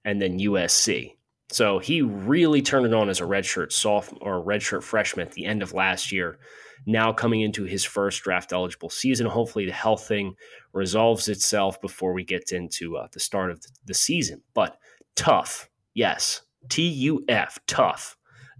and 0.04 0.20
then 0.20 0.38
USC. 0.38 1.14
So 1.52 1.78
he 1.78 2.02
really 2.02 2.62
turned 2.62 2.86
it 2.86 2.94
on 2.94 3.08
as 3.10 3.20
a 3.20 3.24
redshirt 3.24 3.72
sophomore 3.72 4.36
or 4.40 4.44
redshirt 4.44 4.82
freshman 4.82 5.26
at 5.26 5.34
the 5.34 5.44
end 5.44 5.62
of 5.62 5.74
last 5.74 6.10
year 6.10 6.38
now 6.86 7.12
coming 7.12 7.42
into 7.42 7.64
his 7.64 7.84
first 7.84 8.22
draft 8.22 8.52
eligible 8.52 8.90
season. 8.90 9.26
Hopefully, 9.26 9.66
the 9.66 9.72
health 9.72 10.08
thing 10.08 10.34
resolves 10.72 11.28
itself 11.28 11.80
before 11.80 12.12
we 12.12 12.24
get 12.24 12.50
into 12.52 12.96
uh, 12.96 13.06
the 13.12 13.20
start 13.20 13.50
of 13.50 13.62
the 13.84 13.94
season. 13.94 14.42
But 14.54 14.78
Tuf, 15.14 15.68
yes, 15.94 16.42
T 16.68 16.88
U 16.88 17.24
F, 17.28 17.58
Tuf, 17.68 18.16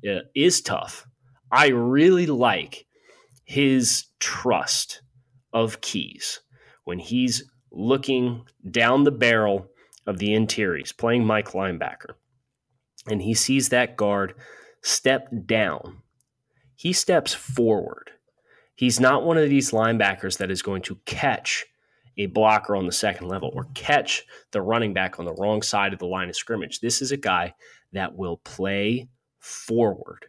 uh, 0.08 0.20
is 0.34 0.60
tough. 0.60 1.06
I 1.50 1.68
really 1.68 2.26
like 2.26 2.86
his 3.44 4.04
trust 4.20 5.02
of 5.52 5.80
keys 5.80 6.40
when 6.84 6.98
he's 6.98 7.50
looking 7.70 8.44
down 8.70 9.04
the 9.04 9.10
barrel 9.10 9.66
of 10.06 10.18
the 10.18 10.34
interiors, 10.34 10.92
playing 10.92 11.24
Mike 11.24 11.52
linebacker, 11.52 12.14
and 13.06 13.22
he 13.22 13.34
sees 13.34 13.68
that 13.68 13.96
guard 13.96 14.34
step 14.82 15.28
down 15.46 16.02
he 16.82 16.92
steps 16.92 17.32
forward. 17.32 18.10
He's 18.74 18.98
not 18.98 19.24
one 19.24 19.38
of 19.38 19.48
these 19.48 19.70
linebackers 19.70 20.38
that 20.38 20.50
is 20.50 20.62
going 20.62 20.82
to 20.82 20.98
catch 21.06 21.64
a 22.18 22.26
blocker 22.26 22.74
on 22.74 22.86
the 22.86 22.92
second 22.92 23.28
level 23.28 23.52
or 23.54 23.68
catch 23.74 24.24
the 24.50 24.60
running 24.60 24.92
back 24.92 25.20
on 25.20 25.24
the 25.24 25.34
wrong 25.34 25.62
side 25.62 25.92
of 25.92 26.00
the 26.00 26.06
line 26.06 26.28
of 26.28 26.34
scrimmage. 26.34 26.80
This 26.80 27.00
is 27.00 27.12
a 27.12 27.16
guy 27.16 27.54
that 27.92 28.16
will 28.16 28.38
play 28.38 29.08
forward. 29.38 30.26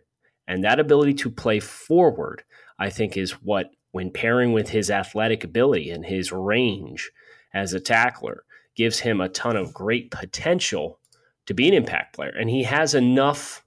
And 0.48 0.64
that 0.64 0.80
ability 0.80 1.16
to 1.16 1.32
play 1.32 1.60
forward, 1.60 2.44
I 2.78 2.92
think, 2.92 3.18
is 3.18 3.32
what 3.42 3.72
when 3.90 4.12
pairing 4.12 4.54
with 4.54 4.70
his 4.70 4.92
athletic 4.92 5.44
ability 5.44 5.90
and 5.90 6.06
his 6.06 6.32
range 6.32 7.10
as 7.52 7.74
a 7.74 7.80
tackler, 7.80 8.44
gives 8.76 9.00
him 9.00 9.20
a 9.20 9.30
ton 9.30 9.56
of 9.56 9.74
great 9.74 10.12
potential 10.12 11.00
to 11.46 11.54
be 11.54 11.68
an 11.68 11.74
impact 11.74 12.16
player. 12.16 12.34
And 12.38 12.50
he 12.50 12.64
has 12.64 12.94
enough 12.94 13.64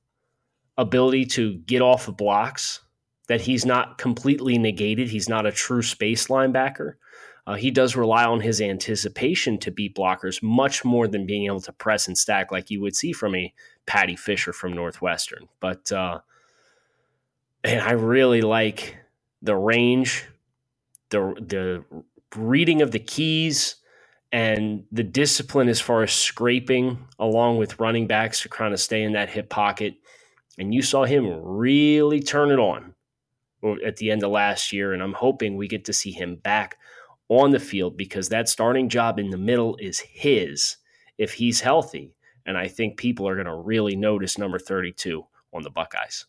ability 0.78 1.26
to 1.26 1.54
get 1.54 1.82
off 1.82 2.08
of 2.08 2.16
blocks 2.16 2.80
that 3.28 3.40
he's 3.40 3.66
not 3.66 3.98
completely 3.98 4.58
negated. 4.58 5.08
He's 5.08 5.28
not 5.28 5.46
a 5.46 5.52
true 5.52 5.82
space 5.82 6.28
linebacker. 6.28 6.94
Uh, 7.46 7.54
he 7.54 7.70
does 7.70 7.94
rely 7.94 8.24
on 8.24 8.40
his 8.40 8.60
anticipation 8.60 9.56
to 9.58 9.70
beat 9.70 9.94
blockers 9.94 10.42
much 10.42 10.84
more 10.84 11.06
than 11.06 11.26
being 11.26 11.46
able 11.46 11.60
to 11.60 11.72
press 11.72 12.08
and 12.08 12.18
stack 12.18 12.50
like 12.50 12.70
you 12.70 12.80
would 12.80 12.96
see 12.96 13.12
from 13.12 13.34
a 13.36 13.52
Paddy 13.86 14.16
Fisher 14.16 14.52
from 14.52 14.72
Northwestern. 14.72 15.48
But 15.60 15.92
uh, 15.92 16.20
and 17.62 17.80
I 17.80 17.92
really 17.92 18.42
like 18.42 18.96
the 19.42 19.56
range, 19.56 20.26
the 21.10 21.34
the 21.38 21.84
reading 22.36 22.82
of 22.82 22.90
the 22.90 22.98
keys, 22.98 23.76
and 24.32 24.84
the 24.90 25.02
discipline 25.02 25.68
as 25.68 25.80
far 25.80 26.02
as 26.02 26.12
scraping 26.12 27.06
along 27.18 27.58
with 27.58 27.78
running 27.80 28.06
backs 28.06 28.42
to 28.42 28.48
kind 28.48 28.74
of 28.74 28.80
stay 28.80 29.02
in 29.02 29.12
that 29.12 29.28
hip 29.28 29.48
pocket. 29.48 29.94
And 30.58 30.74
you 30.74 30.82
saw 30.82 31.04
him 31.04 31.28
really 31.42 32.20
turn 32.20 32.50
it 32.50 32.58
on 32.58 32.94
at 33.84 33.96
the 33.96 34.10
end 34.10 34.22
of 34.22 34.30
last 34.30 34.72
year. 34.72 34.92
And 34.92 35.02
I'm 35.02 35.12
hoping 35.12 35.56
we 35.56 35.68
get 35.68 35.84
to 35.86 35.92
see 35.92 36.12
him 36.12 36.36
back 36.36 36.78
on 37.28 37.50
the 37.50 37.58
field 37.58 37.96
because 37.96 38.28
that 38.28 38.48
starting 38.48 38.88
job 38.88 39.18
in 39.18 39.30
the 39.30 39.38
middle 39.38 39.76
is 39.76 40.00
his 40.00 40.76
if 41.18 41.34
he's 41.34 41.60
healthy. 41.60 42.14
And 42.44 42.56
I 42.56 42.68
think 42.68 42.96
people 42.96 43.28
are 43.28 43.34
going 43.34 43.46
to 43.46 43.56
really 43.56 43.96
notice 43.96 44.38
number 44.38 44.58
32 44.58 45.24
on 45.52 45.62
the 45.62 45.70
Buckeyes. 45.70 46.26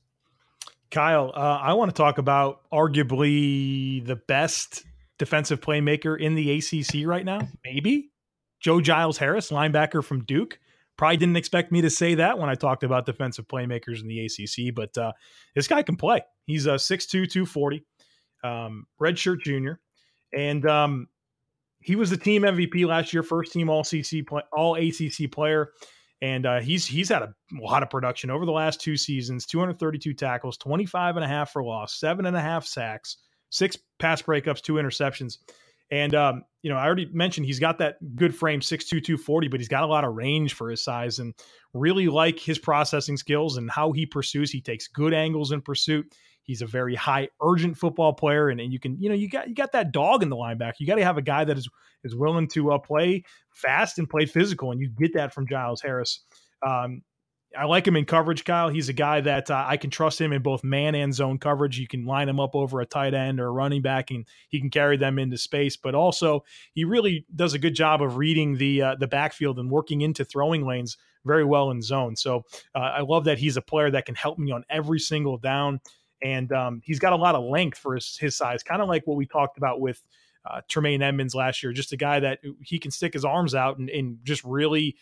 Kyle, 0.89 1.31
uh, 1.35 1.59
I 1.61 1.73
want 1.73 1.89
to 1.89 1.95
talk 1.95 2.17
about 2.17 2.61
arguably 2.71 4.05
the 4.05 4.15
best 4.15 4.85
defensive 5.17 5.59
playmaker 5.61 6.19
in 6.19 6.35
the 6.35 6.57
ACC 6.57 7.07
right 7.07 7.25
now. 7.25 7.47
Maybe 7.63 8.11
Joe 8.59 8.81
Giles 8.81 9.17
Harris, 9.17 9.51
linebacker 9.51 10.03
from 10.03 10.23
Duke. 10.23 10.59
Probably 10.97 11.17
didn't 11.17 11.37
expect 11.37 11.71
me 11.71 11.81
to 11.81 11.89
say 11.89 12.15
that 12.15 12.39
when 12.39 12.49
I 12.49 12.55
talked 12.55 12.83
about 12.83 13.05
defensive 13.05 13.47
playmakers 13.47 14.01
in 14.01 14.07
the 14.07 14.25
ACC, 14.25 14.73
but 14.73 14.97
uh, 14.97 15.11
this 15.53 15.67
guy 15.67 15.83
can 15.83 15.95
play. 15.95 16.21
He's 16.45 16.65
a 16.65 16.71
6'2, 16.71 17.29
240, 17.29 17.85
um, 18.43 18.87
redshirt 18.99 19.41
junior. 19.41 19.79
And 20.33 20.65
um, 20.67 21.07
he 21.79 21.95
was 21.95 22.09
the 22.09 22.17
team 22.17 22.41
MVP 22.41 22.87
last 22.87 23.13
year, 23.13 23.21
first 23.21 23.53
team 23.53 23.69
all 23.69 23.83
CC 23.83 24.25
play, 24.25 24.41
all 24.51 24.75
ACC 24.75 25.31
player 25.31 25.71
and 26.21 26.45
uh, 26.45 26.59
he's 26.59 26.85
he's 26.85 27.09
had 27.09 27.21
a 27.21 27.33
lot 27.59 27.83
of 27.83 27.89
production 27.89 28.29
over 28.29 28.45
the 28.45 28.51
last 28.51 28.81
two 28.81 28.97
seasons 28.97 29.45
232 29.45 30.13
tackles 30.13 30.57
25 30.57 31.15
and 31.15 31.25
a 31.25 31.27
half 31.27 31.51
for 31.51 31.63
loss 31.63 31.99
seven 31.99 32.25
and 32.25 32.35
a 32.35 32.41
half 32.41 32.65
sacks 32.65 33.17
six 33.49 33.77
pass 33.99 34.21
breakups 34.21 34.61
two 34.61 34.73
interceptions. 34.73 35.37
And 35.89 36.13
um, 36.15 36.43
you 36.63 36.73
know 36.73 36.77
i 36.77 36.85
already 36.85 37.09
mentioned 37.13 37.45
he's 37.45 37.59
got 37.59 37.77
that 37.77 37.95
good 38.17 38.35
frame 38.35 38.59
6'2 38.59 38.89
240 38.89 39.47
but 39.47 39.61
he's 39.61 39.69
got 39.69 39.83
a 39.83 39.87
lot 39.87 40.03
of 40.03 40.15
range 40.15 40.53
for 40.53 40.69
his 40.69 40.83
size 40.83 41.19
and 41.19 41.33
really 41.73 42.07
like 42.07 42.39
his 42.39 42.59
processing 42.59 43.17
skills 43.17 43.57
and 43.57 43.69
how 43.71 43.91
he 43.91 44.05
pursues. 44.05 44.51
He 44.51 44.61
takes 44.61 44.87
good 44.87 45.13
angles 45.13 45.51
in 45.51 45.61
pursuit. 45.61 46.13
He's 46.43 46.61
a 46.61 46.65
very 46.65 46.95
high 46.95 47.27
urgent 47.41 47.77
football 47.77 48.13
player, 48.13 48.49
and, 48.49 48.59
and 48.59 48.71
you 48.71 48.79
can 48.79 48.97
you 49.01 49.09
know 49.09 49.15
you 49.15 49.29
got 49.29 49.49
you 49.49 49.55
got 49.55 49.73
that 49.73 49.91
dog 49.91 50.23
in 50.23 50.29
the 50.29 50.35
linebacker. 50.35 50.75
You 50.79 50.87
got 50.87 50.95
to 50.95 51.03
have 51.03 51.17
a 51.17 51.21
guy 51.21 51.43
that 51.43 51.57
is 51.57 51.69
is 52.03 52.15
willing 52.15 52.47
to 52.49 52.71
uh, 52.71 52.77
play 52.77 53.23
fast 53.51 53.99
and 53.99 54.09
play 54.09 54.25
physical, 54.25 54.71
and 54.71 54.79
you 54.79 54.89
get 54.89 55.13
that 55.13 55.33
from 55.33 55.47
Giles 55.47 55.81
Harris. 55.81 56.21
Um, 56.65 57.01
I 57.57 57.65
like 57.65 57.87
him 57.87 57.95
in 57.95 58.05
coverage, 58.05 58.43
Kyle. 58.43 58.69
He's 58.69 58.89
a 58.89 58.93
guy 58.93 59.21
that 59.21 59.49
uh, 59.49 59.65
I 59.67 59.77
can 59.77 59.89
trust 59.89 60.19
him 60.19 60.33
in 60.33 60.41
both 60.41 60.63
man 60.63 60.95
and 60.95 61.13
zone 61.13 61.37
coverage. 61.37 61.79
You 61.79 61.87
can 61.87 62.05
line 62.05 62.27
him 62.27 62.39
up 62.39 62.55
over 62.55 62.81
a 62.81 62.85
tight 62.85 63.13
end 63.13 63.39
or 63.39 63.47
a 63.47 63.51
running 63.51 63.81
back, 63.81 64.11
and 64.11 64.25
he 64.49 64.59
can 64.59 64.69
carry 64.69 64.97
them 64.97 65.17
into 65.17 65.37
space. 65.37 65.77
But 65.77 65.95
also, 65.95 66.43
he 66.73 66.83
really 66.83 67.25
does 67.35 67.53
a 67.53 67.59
good 67.59 67.73
job 67.73 68.01
of 68.01 68.17
reading 68.17 68.57
the 68.57 68.81
uh, 68.81 68.95
the 68.99 69.07
backfield 69.07 69.59
and 69.59 69.71
working 69.71 70.01
into 70.01 70.25
throwing 70.25 70.65
lanes 70.65 70.97
very 71.25 71.45
well 71.45 71.71
in 71.71 71.81
zone. 71.81 72.15
So 72.15 72.43
uh, 72.75 72.79
I 72.79 73.01
love 73.01 73.25
that 73.25 73.37
he's 73.37 73.57
a 73.57 73.61
player 73.61 73.91
that 73.91 74.05
can 74.05 74.15
help 74.15 74.39
me 74.39 74.51
on 74.51 74.63
every 74.69 74.99
single 74.99 75.37
down 75.37 75.81
and 76.21 76.51
um, 76.51 76.81
he's 76.83 76.99
got 76.99 77.13
a 77.13 77.17
lot 77.17 77.35
of 77.35 77.43
length 77.43 77.77
for 77.77 77.95
his, 77.95 78.17
his 78.17 78.35
size, 78.35 78.63
kind 78.63 78.81
of 78.81 78.87
like 78.87 79.05
what 79.05 79.17
we 79.17 79.25
talked 79.25 79.57
about 79.57 79.79
with 79.79 80.01
uh, 80.45 80.61
Tremaine 80.67 81.01
Edmunds 81.01 81.35
last 81.35 81.61
year. 81.61 81.73
Just 81.73 81.93
a 81.93 81.97
guy 81.97 82.19
that 82.19 82.39
he 82.61 82.79
can 82.79 82.91
stick 82.91 83.13
his 83.13 83.25
arms 83.25 83.53
out 83.53 83.77
and, 83.77 83.89
and 83.89 84.19
just 84.23 84.43
really 84.43 84.95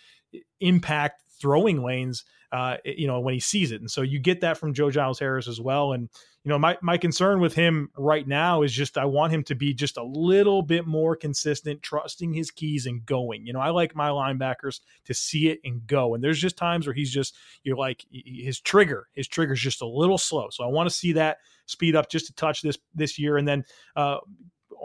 impact 0.59 1.23
throwing 1.39 1.83
lanes, 1.83 2.25
uh, 2.51 2.77
you 2.85 3.07
know, 3.07 3.19
when 3.19 3.33
he 3.33 3.39
sees 3.39 3.71
it. 3.71 3.81
And 3.81 3.89
so 3.89 4.01
you 4.01 4.19
get 4.19 4.41
that 4.41 4.57
from 4.57 4.73
Joe 4.73 4.91
Giles 4.91 5.19
Harris 5.19 5.47
as 5.47 5.59
well. 5.59 5.93
And 5.93 6.09
you 6.43 6.49
know, 6.49 6.59
my 6.59 6.77
my 6.81 6.97
concern 6.97 7.39
with 7.39 7.55
him 7.55 7.89
right 7.97 8.27
now 8.27 8.61
is 8.61 8.71
just 8.71 8.97
I 8.97 9.05
want 9.05 9.33
him 9.33 9.43
to 9.45 9.55
be 9.55 9.73
just 9.73 9.97
a 9.97 10.03
little 10.03 10.61
bit 10.61 10.85
more 10.85 11.15
consistent, 11.15 11.81
trusting 11.81 12.33
his 12.33 12.51
keys 12.51 12.85
and 12.85 13.03
going. 13.05 13.47
You 13.47 13.53
know, 13.53 13.59
I 13.59 13.71
like 13.71 13.95
my 13.95 14.09
linebackers 14.09 14.81
to 15.05 15.13
see 15.13 15.49
it 15.49 15.59
and 15.63 15.85
go. 15.87 16.13
And 16.13 16.23
there's 16.23 16.39
just 16.39 16.55
times 16.55 16.85
where 16.85 16.93
he's 16.93 17.11
just 17.11 17.35
you're 17.63 17.77
like 17.77 18.05
his 18.11 18.59
trigger, 18.59 19.07
his 19.13 19.27
trigger's 19.27 19.59
just 19.59 19.81
a 19.81 19.87
little 19.87 20.19
slow. 20.19 20.49
So 20.51 20.63
I 20.63 20.67
want 20.67 20.87
to 20.87 20.95
see 20.95 21.13
that 21.13 21.39
speed 21.65 21.95
up 21.95 22.09
just 22.09 22.29
a 22.29 22.33
touch 22.33 22.61
this 22.61 22.77
this 22.93 23.17
year. 23.17 23.37
And 23.37 23.47
then 23.47 23.65
uh, 23.95 24.17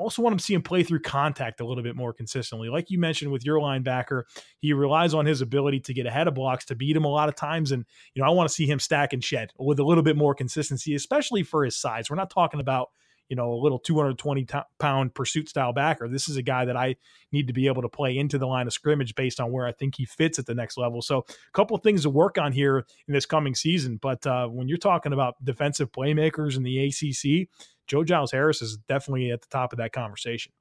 also 0.01 0.23
want 0.23 0.39
to 0.39 0.45
see 0.45 0.55
him 0.55 0.63
play 0.63 0.83
through 0.83 1.01
contact 1.01 1.61
a 1.61 1.67
little 1.67 1.83
bit 1.83 1.97
more 1.97 2.13
consistently. 2.13 2.69
Like 2.69 2.91
you 2.91 2.99
mentioned 2.99 3.31
with 3.31 3.45
your 3.45 3.59
linebacker, 3.59 4.23
he 4.59 4.73
relies 4.73 5.15
on 5.15 5.27
his 5.27 5.41
ability 5.41 5.81
to 5.81 5.95
get 5.95 6.07
ahead 6.07 6.27
of 6.27 6.35
blocks 6.35 6.65
to 6.67 6.75
beat 6.75 6.97
him 6.97 7.05
a 7.05 7.09
lot 7.09 7.29
of 7.29 7.37
times. 7.37 7.71
And, 7.73 7.85
you 8.15 8.23
know, 8.23 8.29
I 8.29 8.33
want 8.33 8.49
to 8.49 8.55
see 8.55 8.67
him 8.67 8.81
stack 8.81 9.13
and 9.13 9.23
shed 9.23 9.53
with 9.59 9.79
a 9.79 9.85
little 9.85 10.03
bit 10.03 10.17
more 10.17 10.35
consistency, 10.35 10.95
especially 10.95 11.43
for 11.43 11.65
his 11.65 11.77
size. 11.77 12.11
We're 12.11 12.17
not 12.17 12.31
talking 12.31 12.61
about, 12.61 12.89
you 13.31 13.37
know, 13.37 13.53
a 13.53 13.55
little 13.55 13.79
220 13.79 14.47
pound 14.81 15.15
pursuit 15.15 15.49
style 15.49 15.73
backer. 15.73 16.09
This 16.09 16.29
is 16.29 16.37
a 16.37 16.43
guy 16.43 16.65
that 16.65 16.77
I 16.77 16.97
need 17.31 17.47
to 17.47 17.53
be 17.53 17.69
able 17.69 17.81
to 17.83 17.89
play 17.89 18.19
into 18.19 18.39
the 18.39 18.47
line 18.47 18.67
of 18.67 18.73
scrimmage 18.73 19.15
based 19.15 19.41
on 19.41 19.53
where 19.53 19.67
I 19.67 19.73
think 19.73 19.95
he 19.95 20.05
fits 20.05 20.41
at 20.41 20.47
the 20.47 20.55
next 20.55 20.77
level. 20.77 21.01
So, 21.01 21.19
a 21.19 21.53
couple 21.53 21.77
things 21.79 22.03
to 22.03 22.11
work 22.11 22.39
on 22.39 22.53
here 22.53 22.85
in 23.07 23.15
this 23.15 23.27
coming 23.27 23.55
season. 23.55 23.99
But 24.03 24.27
uh, 24.27 24.49
when 24.49 24.69
you're 24.69 24.79
talking 24.79 25.13
about 25.13 25.43
defensive 25.45 25.93
playmakers 25.93 26.57
in 26.57 26.65
the 26.65 26.87
ACC, 26.87 27.49
Joe 27.87 28.03
Giles 28.03 28.33
Harris 28.33 28.61
is 28.63 28.77
definitely 28.89 29.31
at 29.31 29.43
the 29.43 29.49
top 29.49 29.73
of 29.73 29.79
that 29.79 29.93
conversation. 29.93 30.53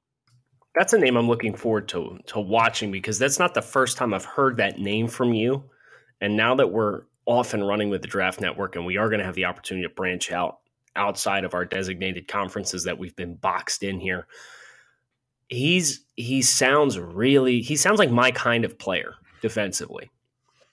That's 0.76 0.92
a 0.92 0.98
name 0.98 1.16
I'm 1.16 1.26
looking 1.26 1.56
forward 1.56 1.88
to 1.88 2.20
to 2.26 2.38
watching 2.38 2.92
because 2.92 3.18
that's 3.18 3.40
not 3.40 3.52
the 3.54 3.62
first 3.62 3.96
time 3.96 4.14
I've 4.14 4.24
heard 4.24 4.58
that 4.58 4.78
name 4.78 5.08
from 5.08 5.34
you. 5.34 5.64
And 6.20 6.36
now 6.36 6.54
that 6.54 6.70
we're 6.70 7.02
off 7.26 7.52
and 7.52 7.66
running 7.66 7.90
with 7.90 8.02
the 8.02 8.08
draft 8.08 8.40
network 8.40 8.76
and 8.76 8.86
we 8.86 8.96
are 8.96 9.08
going 9.08 9.18
to 9.18 9.24
have 9.24 9.34
the 9.34 9.46
opportunity 9.46 9.88
to 9.88 9.92
branch 9.92 10.30
out 10.30 10.58
outside 10.96 11.44
of 11.44 11.54
our 11.54 11.64
designated 11.64 12.28
conferences 12.28 12.84
that 12.84 12.98
we've 12.98 13.16
been 13.16 13.34
boxed 13.34 13.82
in 13.82 14.00
here, 14.00 14.26
he's 15.48 16.04
he 16.16 16.42
sounds 16.42 16.98
really 16.98 17.60
he 17.60 17.76
sounds 17.76 17.98
like 17.98 18.10
my 18.10 18.30
kind 18.30 18.64
of 18.64 18.78
player 18.78 19.14
defensively. 19.42 20.10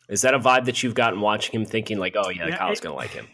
Is 0.10 0.22
that 0.22 0.34
a 0.34 0.40
vibe 0.40 0.66
that 0.66 0.84
you've 0.84 0.96
gotten 0.96 1.20
watching 1.20 1.60
him 1.60 1.66
thinking 1.66 1.98
like, 1.98 2.16
oh 2.18 2.30
yeah, 2.30 2.48
yeah 2.48 2.58
Kyle's 2.58 2.80
going 2.80 2.94
to 2.94 2.98
like 2.98 3.12
him? 3.12 3.28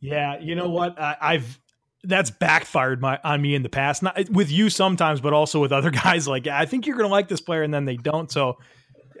Yeah, 0.00 0.38
you 0.38 0.54
know 0.54 0.68
what? 0.68 1.00
I, 1.00 1.16
I've 1.20 1.58
that's 2.04 2.30
backfired 2.30 3.00
my 3.00 3.18
on 3.24 3.40
me 3.40 3.54
in 3.54 3.62
the 3.62 3.68
past. 3.68 4.02
Not 4.02 4.28
with 4.28 4.50
you 4.50 4.68
sometimes, 4.68 5.20
but 5.20 5.32
also 5.32 5.60
with 5.60 5.72
other 5.72 5.90
guys. 6.04 6.28
Like 6.28 6.46
I 6.46 6.66
think 6.66 6.86
you're 6.86 6.96
going 6.96 7.08
to 7.08 7.12
like 7.12 7.28
this 7.28 7.40
player, 7.40 7.62
and 7.62 7.72
then 7.72 7.86
they 7.86 7.96
don't. 7.96 8.30
So, 8.30 8.58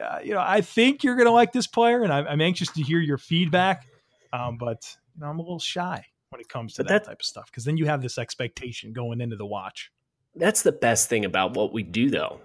uh, 0.02 0.18
you 0.22 0.34
know, 0.34 0.44
I 0.44 0.60
think 0.60 1.02
you're 1.02 1.16
going 1.16 1.26
to 1.26 1.32
like 1.32 1.52
this 1.52 1.66
player, 1.66 2.02
and 2.02 2.12
I'm, 2.12 2.26
I'm, 2.28 2.40
anxious 2.40 2.70
to 2.72 2.82
hear 2.82 2.98
your 2.98 3.18
feedback. 3.18 3.86
Um, 4.32 4.58
but 4.58 4.96
you 5.14 5.22
know, 5.22 5.28
I'm 5.28 5.38
a 5.38 5.42
little 5.42 5.58
shy 5.58 6.04
when 6.36 6.42
it 6.42 6.48
comes 6.48 6.74
to 6.74 6.82
that, 6.82 6.88
that 6.88 7.04
type 7.04 7.20
of 7.20 7.26
stuff 7.26 7.46
because 7.46 7.64
then 7.64 7.76
you 7.76 7.86
have 7.86 8.02
this 8.02 8.18
expectation 8.18 8.92
going 8.92 9.20
into 9.20 9.36
the 9.36 9.46
watch. 9.46 9.90
That's 10.34 10.62
the 10.62 10.72
best 10.72 11.08
thing 11.08 11.24
about 11.24 11.56
what 11.56 11.72
we 11.72 11.82
do, 11.82 12.10
though 12.10 12.40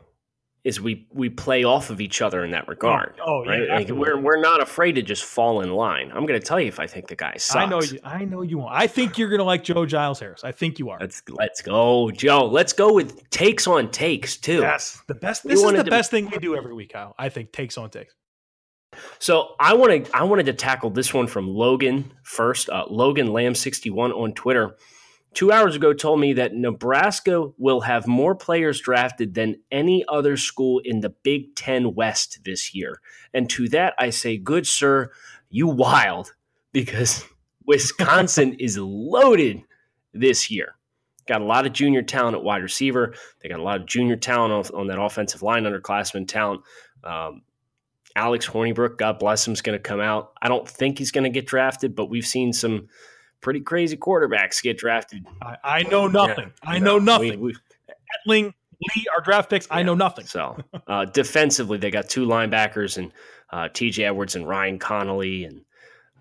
is 0.63 0.79
we 0.79 1.07
we 1.11 1.27
play 1.27 1.63
off 1.63 1.89
of 1.89 1.99
each 1.99 2.21
other 2.21 2.45
in 2.45 2.51
that 2.51 2.65
oh, 2.67 2.69
regard. 2.69 3.15
Oh, 3.19 3.43
oh 3.43 3.45
right? 3.45 3.63
yeah, 3.67 3.75
like 3.75 3.89
we're 3.89 4.17
we're 4.17 4.39
not 4.39 4.61
afraid 4.61 4.93
to 4.93 5.01
just 5.01 5.23
fall 5.23 5.61
in 5.61 5.71
line. 5.71 6.11
I'm 6.13 6.25
going 6.25 6.39
to 6.39 6.45
tell 6.45 6.59
you 6.59 6.67
if 6.67 6.79
I 6.79 6.87
think 6.87 7.07
the 7.07 7.15
guy 7.15 7.33
sucks. 7.37 7.55
I 7.55 7.65
know 7.65 7.81
you. 7.81 7.99
I 8.03 8.25
know 8.25 8.41
you 8.43 8.59
won't. 8.59 8.71
I 8.71 8.87
think 8.87 9.17
you're 9.17 9.29
going 9.29 9.39
to 9.39 9.43
like 9.43 9.63
Joe 9.63 9.85
Giles 9.85 10.19
Harris. 10.19 10.43
I 10.43 10.51
think 10.51 10.79
you 10.79 10.89
are. 10.89 10.99
Let's 10.99 11.23
let's 11.29 11.61
go, 11.61 12.11
Joe. 12.11 12.45
Let's 12.45 12.73
go 12.73 12.93
with 12.93 13.27
takes 13.31 13.67
on 13.67 13.89
takes 13.91 14.37
too. 14.37 14.59
Yes, 14.59 15.01
the 15.07 15.15
best. 15.15 15.43
This 15.43 15.61
is 15.61 15.73
the 15.73 15.83
best 15.83 16.11
thing 16.11 16.29
we 16.29 16.37
do 16.37 16.55
every 16.55 16.73
week, 16.73 16.93
Kyle. 16.93 17.15
I 17.17 17.29
think 17.29 17.51
takes 17.51 17.77
on 17.77 17.89
takes. 17.89 18.13
So 19.19 19.55
I 19.59 19.73
wanted 19.73 20.09
I 20.13 20.23
wanted 20.23 20.47
to 20.47 20.53
tackle 20.53 20.89
this 20.89 21.13
one 21.13 21.27
from 21.27 21.47
Logan 21.47 22.11
first. 22.23 22.69
Uh, 22.69 22.85
Logan 22.89 23.33
Lamb 23.33 23.55
sixty 23.55 23.89
one 23.89 24.11
on 24.11 24.33
Twitter 24.33 24.75
two 25.33 25.51
hours 25.51 25.75
ago 25.75 25.93
told 25.93 26.19
me 26.19 26.33
that 26.33 26.53
Nebraska 26.53 27.49
will 27.57 27.81
have 27.81 28.07
more 28.07 28.35
players 28.35 28.81
drafted 28.81 29.33
than 29.33 29.55
any 29.71 30.05
other 30.07 30.37
school 30.37 30.79
in 30.83 30.99
the 30.99 31.09
Big 31.09 31.55
Ten 31.55 31.95
West 31.95 32.39
this 32.43 32.73
year. 32.73 33.01
And 33.33 33.49
to 33.51 33.69
that, 33.69 33.93
I 33.97 34.09
say, 34.09 34.37
good 34.37 34.67
sir, 34.67 35.11
you 35.49 35.67
wild, 35.67 36.33
because 36.71 37.25
Wisconsin 37.65 38.53
is 38.59 38.77
loaded 38.77 39.63
this 40.13 40.51
year. 40.51 40.75
Got 41.27 41.41
a 41.41 41.45
lot 41.45 41.65
of 41.65 41.73
junior 41.73 42.01
talent 42.01 42.35
at 42.35 42.43
wide 42.43 42.63
receiver. 42.63 43.13
They 43.41 43.49
got 43.49 43.59
a 43.59 43.63
lot 43.63 43.79
of 43.79 43.85
junior 43.85 44.15
talent 44.15 44.71
on, 44.71 44.79
on 44.79 44.87
that 44.87 44.99
offensive 44.99 45.41
line, 45.41 45.63
underclassmen 45.63 46.27
talent. 46.27 46.61
Um, 47.03 47.43
Alex 48.15 48.47
Hornibrook, 48.47 48.97
God 48.97 49.19
bless 49.19 49.45
him, 49.45 49.53
is 49.53 49.61
going 49.61 49.77
to 49.77 49.81
come 49.81 49.99
out. 49.99 50.33
I 50.41 50.47
don't 50.47 50.67
think 50.67 50.97
he's 50.97 51.11
going 51.11 51.23
to 51.23 51.29
get 51.29 51.45
drafted, 51.45 51.95
but 51.95 52.07
we've 52.07 52.25
seen 52.25 52.53
some 52.53 52.87
pretty 53.41 53.61
crazy 53.61 53.97
quarterbacks 53.97 54.61
get 54.61 54.77
drafted. 54.77 55.25
I, 55.41 55.57
I 55.63 55.83
know 55.83 56.07
nothing. 56.07 56.51
Yeah, 56.63 56.69
I 56.69 56.79
know 56.79 56.99
no, 56.99 57.17
nothing. 57.17 57.39
We, 57.39 57.55
Etling, 58.27 58.53
Lee, 58.95 59.05
our 59.15 59.21
draft 59.21 59.49
picks, 59.49 59.67
yeah, 59.67 59.77
I 59.77 59.83
know 59.83 59.95
nothing. 59.95 60.25
So 60.25 60.57
uh, 60.87 61.05
defensively, 61.05 61.77
they 61.77 61.91
got 61.91 62.09
two 62.09 62.25
linebackers 62.25 62.97
and 62.97 63.11
uh, 63.51 63.69
T.J. 63.73 64.05
Edwards 64.05 64.35
and 64.35 64.47
Ryan 64.47 64.79
Connolly 64.79 65.45
and 65.45 65.61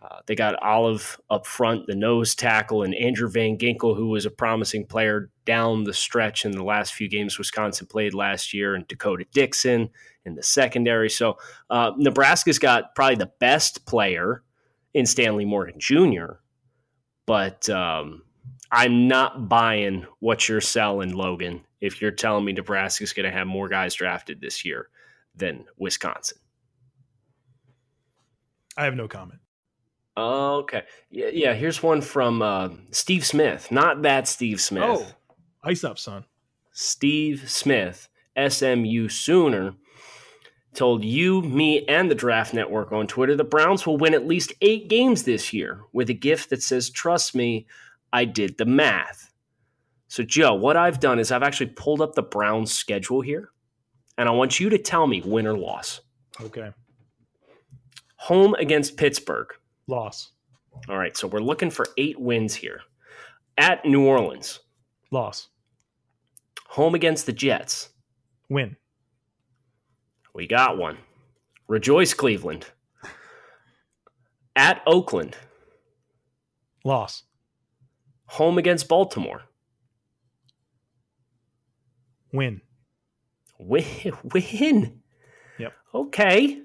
uh, 0.02 0.20
they 0.26 0.34
got 0.34 0.62
Olive 0.62 1.20
up 1.28 1.46
front, 1.46 1.86
the 1.86 1.94
nose 1.94 2.34
tackle, 2.34 2.82
and 2.82 2.94
Andrew 2.94 3.28
Van 3.28 3.58
Ginkel, 3.58 3.96
who 3.96 4.08
was 4.08 4.24
a 4.24 4.30
promising 4.30 4.86
player 4.86 5.30
down 5.44 5.84
the 5.84 5.92
stretch 5.92 6.44
in 6.46 6.52
the 6.52 6.64
last 6.64 6.94
few 6.94 7.08
games 7.08 7.36
Wisconsin 7.36 7.86
played 7.86 8.14
last 8.14 8.54
year, 8.54 8.74
and 8.74 8.88
D'Cota 8.88 9.26
Dixon 9.32 9.90
in 10.24 10.34
the 10.34 10.42
secondary. 10.42 11.10
So 11.10 11.36
uh, 11.68 11.92
Nebraska's 11.96 12.58
got 12.58 12.94
probably 12.94 13.16
the 13.16 13.32
best 13.40 13.84
player 13.84 14.42
in 14.94 15.04
Stanley 15.04 15.44
Morgan 15.44 15.78
Jr., 15.78 16.38
but 17.26 17.68
um, 17.68 18.22
I'm 18.72 19.06
not 19.06 19.48
buying 19.48 20.06
what 20.20 20.48
you're 20.48 20.62
selling, 20.62 21.12
Logan, 21.12 21.64
if 21.80 22.00
you're 22.00 22.10
telling 22.10 22.44
me 22.44 22.52
Nebraska's 22.52 23.12
going 23.12 23.30
to 23.30 23.36
have 23.36 23.46
more 23.46 23.68
guys 23.68 23.94
drafted 23.94 24.40
this 24.40 24.64
year 24.64 24.88
than 25.34 25.66
Wisconsin. 25.76 26.38
I 28.76 28.84
have 28.84 28.94
no 28.94 29.06
comment. 29.08 29.40
Okay. 30.20 30.82
Yeah, 31.10 31.28
yeah. 31.32 31.54
Here's 31.54 31.82
one 31.82 32.00
from 32.00 32.42
uh, 32.42 32.70
Steve 32.90 33.24
Smith. 33.24 33.70
Not 33.70 34.02
that 34.02 34.28
Steve 34.28 34.60
Smith. 34.60 34.84
Oh, 34.84 35.06
ice 35.64 35.84
up, 35.84 35.98
son. 35.98 36.24
Steve 36.72 37.50
Smith, 37.50 38.08
SMU 38.36 39.08
Sooner, 39.08 39.74
told 40.74 41.04
you, 41.04 41.42
me, 41.42 41.84
and 41.86 42.10
the 42.10 42.14
Draft 42.14 42.54
Network 42.54 42.92
on 42.92 43.06
Twitter 43.06 43.34
the 43.34 43.44
Browns 43.44 43.86
will 43.86 43.96
win 43.96 44.14
at 44.14 44.26
least 44.26 44.52
eight 44.60 44.88
games 44.88 45.24
this 45.24 45.52
year 45.52 45.82
with 45.92 46.10
a 46.10 46.14
gift 46.14 46.50
that 46.50 46.62
says, 46.62 46.90
Trust 46.90 47.34
me, 47.34 47.66
I 48.12 48.24
did 48.24 48.58
the 48.58 48.64
math. 48.64 49.32
So, 50.08 50.22
Joe, 50.22 50.54
what 50.54 50.76
I've 50.76 51.00
done 51.00 51.18
is 51.18 51.30
I've 51.30 51.42
actually 51.42 51.70
pulled 51.76 52.00
up 52.00 52.14
the 52.14 52.22
Browns 52.22 52.72
schedule 52.72 53.20
here, 53.20 53.50
and 54.18 54.28
I 54.28 54.32
want 54.32 54.58
you 54.58 54.68
to 54.70 54.78
tell 54.78 55.06
me 55.06 55.22
win 55.24 55.46
or 55.46 55.56
loss. 55.56 56.00
Okay. 56.40 56.70
Home 58.16 58.54
against 58.54 58.96
Pittsburgh. 58.96 59.52
Loss. 59.90 60.30
All 60.88 60.96
right, 60.96 61.16
so 61.16 61.26
we're 61.26 61.40
looking 61.40 61.70
for 61.70 61.86
eight 61.98 62.18
wins 62.18 62.54
here. 62.54 62.80
At 63.58 63.84
New 63.84 64.06
Orleans. 64.06 64.60
Loss. 65.10 65.48
Home 66.68 66.94
against 66.94 67.26
the 67.26 67.32
Jets. 67.32 67.90
Win. 68.48 68.76
We 70.32 70.46
got 70.46 70.78
one. 70.78 70.96
Rejoice, 71.68 72.14
Cleveland. 72.14 72.66
At 74.54 74.80
Oakland. 74.86 75.36
Loss. 76.84 77.24
Home 78.26 78.58
against 78.58 78.88
Baltimore. 78.88 79.42
Win. 82.32 82.60
Win. 83.58 83.84
Win. 84.32 85.00
Yep. 85.58 85.72
Okay. 85.94 86.62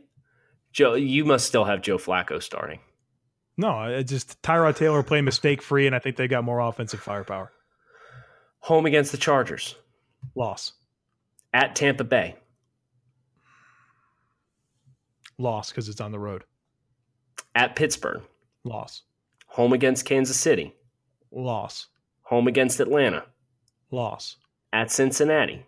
Joe, 0.72 0.94
you 0.94 1.26
must 1.26 1.48
still 1.48 1.64
have 1.66 1.82
Joe 1.82 1.98
Flacco 1.98 2.42
starting. 2.42 2.80
No, 3.58 3.84
it 3.84 4.04
just 4.04 4.42
Tyrod 4.42 4.76
Taylor 4.76 5.04
playing 5.04 5.26
mistake 5.26 5.62
free, 5.62 5.88
and 5.88 5.96
I 5.96 6.00
think 6.00 6.18
they 6.18 6.28
got 6.28 6.44
more 6.44 6.60
offensive 6.60 7.00
firepower. 7.00 7.52
Home 8.60 8.86
against 8.86 9.12
the 9.12 9.18
Chargers. 9.18 9.76
Loss. 10.36 10.74
At 11.54 11.76
Tampa 11.76 12.04
Bay. 12.04 12.36
Loss 15.38 15.70
because 15.70 15.88
it's 15.88 16.02
on 16.02 16.12
the 16.12 16.20
road. 16.20 16.44
At 17.54 17.76
Pittsburgh. 17.76 18.24
Loss. 18.64 19.04
Home 19.48 19.72
against 19.72 20.06
Kansas 20.06 20.38
City. 20.38 20.74
Loss. 21.32 21.88
Home 22.24 22.48
against 22.48 22.80
Atlanta. 22.80 23.26
Loss. 23.92 24.38
At 24.74 24.92
Cincinnati. 24.92 25.66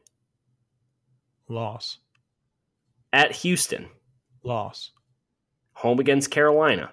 Loss. 1.48 2.00
At 3.14 3.32
Houston. 3.38 3.88
Loss. 4.44 4.92
Home 5.74 6.00
against 6.00 6.32
Carolina. 6.32 6.92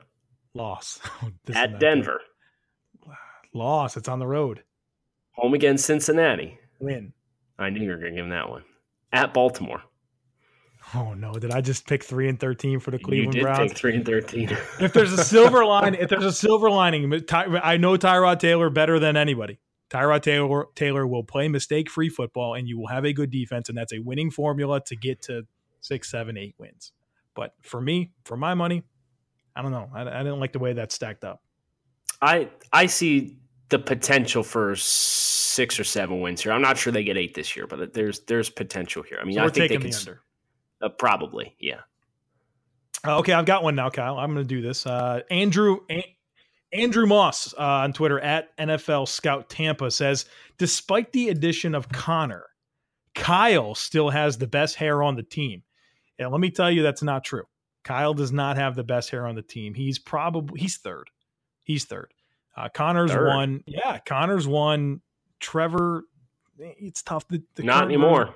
Loss. 0.54 1.00
Oh, 1.22 1.30
At 1.54 1.78
Denver. 1.80 2.20
Loss. 3.52 3.96
It's 3.96 4.08
on 4.08 4.18
the 4.18 4.26
road. 4.26 4.62
Home 5.32 5.54
against 5.54 5.84
Cincinnati. 5.86 6.58
Win. 6.80 7.12
I 7.58 7.70
knew 7.70 7.80
you 7.82 7.90
were 7.90 7.96
going 7.96 8.12
to 8.12 8.16
give 8.16 8.24
him 8.24 8.30
that 8.30 8.48
one. 8.48 8.64
At 9.12 9.32
Baltimore. 9.34 9.82
Oh 10.94 11.14
no! 11.14 11.32
Did 11.32 11.50
I 11.50 11.62
just 11.62 11.86
pick 11.86 12.04
three 12.04 12.28
and 12.28 12.38
thirteen 12.38 12.78
for 12.78 12.90
the 12.90 12.98
Cleveland 12.98 13.34
you 13.34 13.40
did 13.40 13.46
Browns? 13.46 13.70
Pick 13.72 13.78
three 13.78 13.96
and 13.96 14.04
thirteen. 14.04 14.50
if 14.78 14.92
there's 14.92 15.14
a 15.14 15.24
silver 15.24 15.64
line, 15.66 15.94
if 15.94 16.10
there's 16.10 16.26
a 16.26 16.32
silver 16.32 16.70
lining, 16.70 17.10
I 17.32 17.78
know 17.78 17.96
Tyrod 17.96 18.38
Taylor 18.38 18.68
better 18.68 18.98
than 18.98 19.16
anybody. 19.16 19.58
Tyrod 19.88 20.22
Taylor 20.22 20.66
Taylor 20.74 21.06
will 21.06 21.24
play 21.24 21.48
mistake-free 21.48 22.10
football, 22.10 22.52
and 22.54 22.68
you 22.68 22.78
will 22.78 22.88
have 22.88 23.06
a 23.06 23.14
good 23.14 23.30
defense, 23.30 23.70
and 23.70 23.78
that's 23.78 23.94
a 23.94 24.00
winning 24.00 24.30
formula 24.30 24.82
to 24.84 24.94
get 24.94 25.22
to 25.22 25.46
six, 25.80 26.10
seven, 26.10 26.36
eight 26.36 26.54
wins. 26.58 26.92
But 27.34 27.54
for 27.62 27.80
me, 27.80 28.12
for 28.24 28.36
my 28.36 28.52
money, 28.52 28.82
I 29.56 29.62
don't 29.62 29.70
know. 29.70 29.90
I, 29.94 30.02
I 30.02 30.22
didn't 30.22 30.40
like 30.40 30.52
the 30.52 30.58
way 30.58 30.72
that 30.74 30.92
stacked 30.92 31.24
up. 31.24 31.42
I 32.20 32.48
I 32.72 32.86
see 32.86 33.38
the 33.68 33.78
potential 33.78 34.42
for 34.42 34.76
six 34.76 35.78
or 35.78 35.84
seven 35.84 36.20
wins 36.20 36.42
here. 36.42 36.52
I'm 36.52 36.62
not 36.62 36.76
sure 36.76 36.92
they 36.92 37.04
get 37.04 37.16
eight 37.16 37.34
this 37.34 37.56
year, 37.56 37.66
but 37.66 37.94
there's 37.94 38.20
there's 38.20 38.50
potential 38.50 39.02
here. 39.02 39.18
I 39.20 39.24
mean, 39.24 39.34
so 39.34 39.44
I 39.44 39.48
think 39.48 39.70
they 39.70 39.76
can. 39.78 39.90
The 39.90 40.86
uh, 40.86 40.88
probably, 40.90 41.56
yeah. 41.58 41.80
Uh, 43.06 43.18
okay, 43.18 43.32
I've 43.32 43.46
got 43.46 43.62
one 43.62 43.74
now, 43.74 43.90
Kyle. 43.90 44.18
I'm 44.18 44.32
going 44.32 44.46
to 44.46 44.54
do 44.54 44.62
this. 44.62 44.86
Uh, 44.86 45.20
Andrew 45.30 45.80
a- 45.90 46.16
Andrew 46.72 47.06
Moss 47.06 47.54
uh, 47.54 47.62
on 47.62 47.92
Twitter 47.92 48.18
at 48.20 48.56
NFL 48.58 49.08
Scout 49.08 49.48
Tampa 49.48 49.90
says, 49.90 50.26
despite 50.58 51.12
the 51.12 51.28
addition 51.28 51.74
of 51.74 51.88
Connor, 51.88 52.46
Kyle 53.14 53.74
still 53.74 54.10
has 54.10 54.38
the 54.38 54.46
best 54.46 54.76
hair 54.76 55.02
on 55.02 55.14
the 55.14 55.22
team. 55.22 55.62
And 56.18 56.30
let 56.30 56.40
me 56.40 56.50
tell 56.50 56.70
you, 56.70 56.82
that's 56.82 57.02
not 57.02 57.24
true. 57.24 57.44
Kyle 57.84 58.14
does 58.14 58.32
not 58.32 58.56
have 58.56 58.74
the 58.74 58.82
best 58.82 59.10
hair 59.10 59.26
on 59.26 59.34
the 59.34 59.42
team. 59.42 59.74
He's 59.74 59.98
probably 59.98 60.60
he's 60.60 60.78
third. 60.78 61.10
He's 61.62 61.84
third. 61.84 62.12
Uh, 62.56 62.68
Connor's 62.68 63.12
third. 63.12 63.28
one. 63.28 63.64
Yeah, 63.66 63.98
Connor's 63.98 64.48
one. 64.48 65.00
Trevor, 65.38 66.04
it's 66.58 67.02
tough. 67.02 67.28
The, 67.28 67.42
the 67.54 67.62
not 67.62 67.84
anymore. 67.84 68.34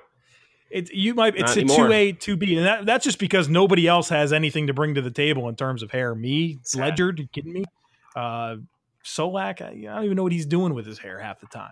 It 0.69 0.93
you 0.93 1.15
might 1.15 1.35
it's 1.35 1.55
Not 1.55 1.71
a 1.71 1.75
two 1.75 1.91
A 1.91 2.11
two 2.11 2.37
B, 2.37 2.55
and 2.55 2.65
that, 2.65 2.85
that's 2.85 3.03
just 3.03 3.17
because 3.17 3.49
nobody 3.49 3.87
else 3.87 4.09
has 4.09 4.31
anything 4.31 4.67
to 4.67 4.73
bring 4.73 4.93
to 4.95 5.01
the 5.01 5.11
table 5.11 5.49
in 5.49 5.55
terms 5.55 5.81
of 5.81 5.89
hair. 5.89 6.13
Me, 6.13 6.59
Ledger, 6.75 7.13
you 7.17 7.27
kidding 7.27 7.53
me? 7.53 7.65
Uh, 8.15 8.57
Solak, 9.03 9.61
I, 9.61 9.69
I, 9.69 9.95
don't 9.95 10.03
even 10.05 10.17
know 10.17 10.23
what 10.23 10.31
he's 10.31 10.45
doing 10.45 10.75
with 10.75 10.85
his 10.85 10.99
hair 10.99 11.19
half 11.19 11.39
the 11.39 11.47
time. 11.47 11.71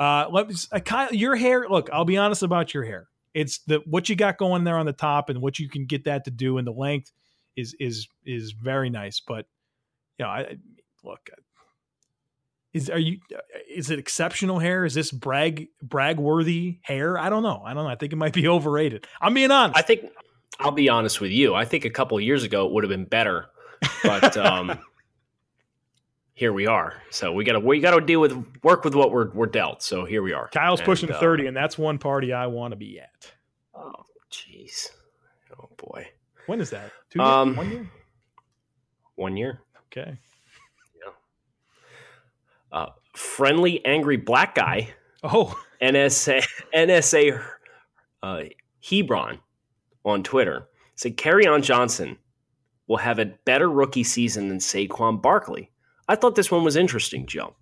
Uh, 0.00 0.26
let 0.30 0.48
me, 0.48 0.54
uh, 0.72 0.80
Kyle, 0.80 1.12
your 1.12 1.36
hair. 1.36 1.68
Look, 1.68 1.88
I'll 1.92 2.04
be 2.04 2.16
honest 2.16 2.42
about 2.42 2.74
your 2.74 2.82
hair. 2.84 3.06
It's 3.34 3.60
the 3.66 3.80
what 3.86 4.08
you 4.08 4.16
got 4.16 4.38
going 4.38 4.64
there 4.64 4.76
on 4.76 4.86
the 4.86 4.92
top 4.92 5.28
and 5.28 5.40
what 5.40 5.58
you 5.58 5.68
can 5.68 5.86
get 5.86 6.04
that 6.04 6.24
to 6.24 6.30
do, 6.30 6.58
and 6.58 6.66
the 6.66 6.72
length 6.72 7.10
is 7.56 7.74
is 7.80 8.08
is 8.24 8.52
very 8.52 8.90
nice. 8.90 9.20
But 9.20 9.46
you 10.18 10.24
know, 10.24 10.30
I 10.30 10.56
look, 11.02 11.30
is 12.72 12.90
are 12.90 12.98
you 12.98 13.18
is 13.68 13.90
it 13.90 13.98
exceptional 13.98 14.58
hair? 14.58 14.84
Is 14.84 14.94
this 14.94 15.10
brag 15.10 15.68
brag 15.82 16.18
worthy 16.18 16.78
hair? 16.82 17.18
I 17.18 17.28
don't 17.28 17.42
know. 17.42 17.62
I 17.64 17.74
don't 17.74 17.84
know. 17.84 17.90
I 17.90 17.96
think 17.96 18.12
it 18.12 18.16
might 18.16 18.34
be 18.34 18.48
overrated. 18.48 19.06
I'm 19.20 19.34
being 19.34 19.50
honest. 19.50 19.78
I 19.78 19.82
think 19.82 20.04
I'll 20.58 20.72
be 20.72 20.88
honest 20.88 21.20
with 21.20 21.32
you. 21.32 21.54
I 21.54 21.64
think 21.64 21.84
a 21.84 21.90
couple 21.90 22.18
years 22.20 22.44
ago 22.44 22.66
it 22.66 22.72
would 22.72 22.84
have 22.84 22.90
been 22.90 23.04
better, 23.04 23.46
but 24.02 24.36
um, 24.36 24.78
here 26.42 26.52
we 26.52 26.66
are. 26.66 26.94
So 27.10 27.32
we 27.32 27.44
got 27.44 27.52
to 27.52 27.60
we 27.60 27.78
got 27.78 27.92
to 27.92 28.00
deal 28.00 28.20
with 28.20 28.32
work 28.64 28.82
with 28.82 28.96
what 28.96 29.12
we're 29.12 29.30
we're 29.30 29.46
dealt. 29.46 29.80
So 29.80 30.04
here 30.04 30.24
we 30.24 30.32
are. 30.32 30.48
Kyle's 30.48 30.80
and, 30.80 30.86
pushing 30.86 31.12
uh, 31.12 31.20
thirty, 31.20 31.46
and 31.46 31.56
that's 31.56 31.78
one 31.78 31.98
party 31.98 32.32
I 32.32 32.48
want 32.48 32.72
to 32.72 32.76
be 32.76 32.98
at. 32.98 33.30
Oh, 33.76 33.92
jeez. 34.28 34.90
Oh 35.56 35.68
boy. 35.76 36.08
When 36.46 36.60
is 36.60 36.70
that? 36.70 36.90
Two 37.10 37.20
years? 37.20 37.28
Um, 37.28 37.54
one 37.54 37.70
year. 37.70 37.90
One 39.14 39.36
year. 39.36 39.60
Okay. 39.86 40.18
Uh, 42.72 42.86
friendly, 43.14 43.84
angry 43.84 44.16
black 44.16 44.56
guy. 44.56 44.88
Oh, 45.22 45.56
NSA 45.80 46.44
NSA 46.74 47.40
uh, 48.24 48.42
Hebron 48.80 49.38
on 50.04 50.24
Twitter 50.24 50.66
said 50.96 51.16
Carry 51.16 51.44
Kerryon 51.44 51.62
Johnson 51.62 52.18
will 52.88 52.96
have 52.96 53.20
a 53.20 53.26
better 53.44 53.70
rookie 53.70 54.02
season 54.02 54.48
than 54.48 54.58
Saquon 54.58 55.22
Barkley. 55.22 55.70
I 56.08 56.16
thought 56.16 56.34
this 56.34 56.50
one 56.50 56.64
was 56.64 56.76
interesting, 56.76 57.26
Joe, 57.26 57.54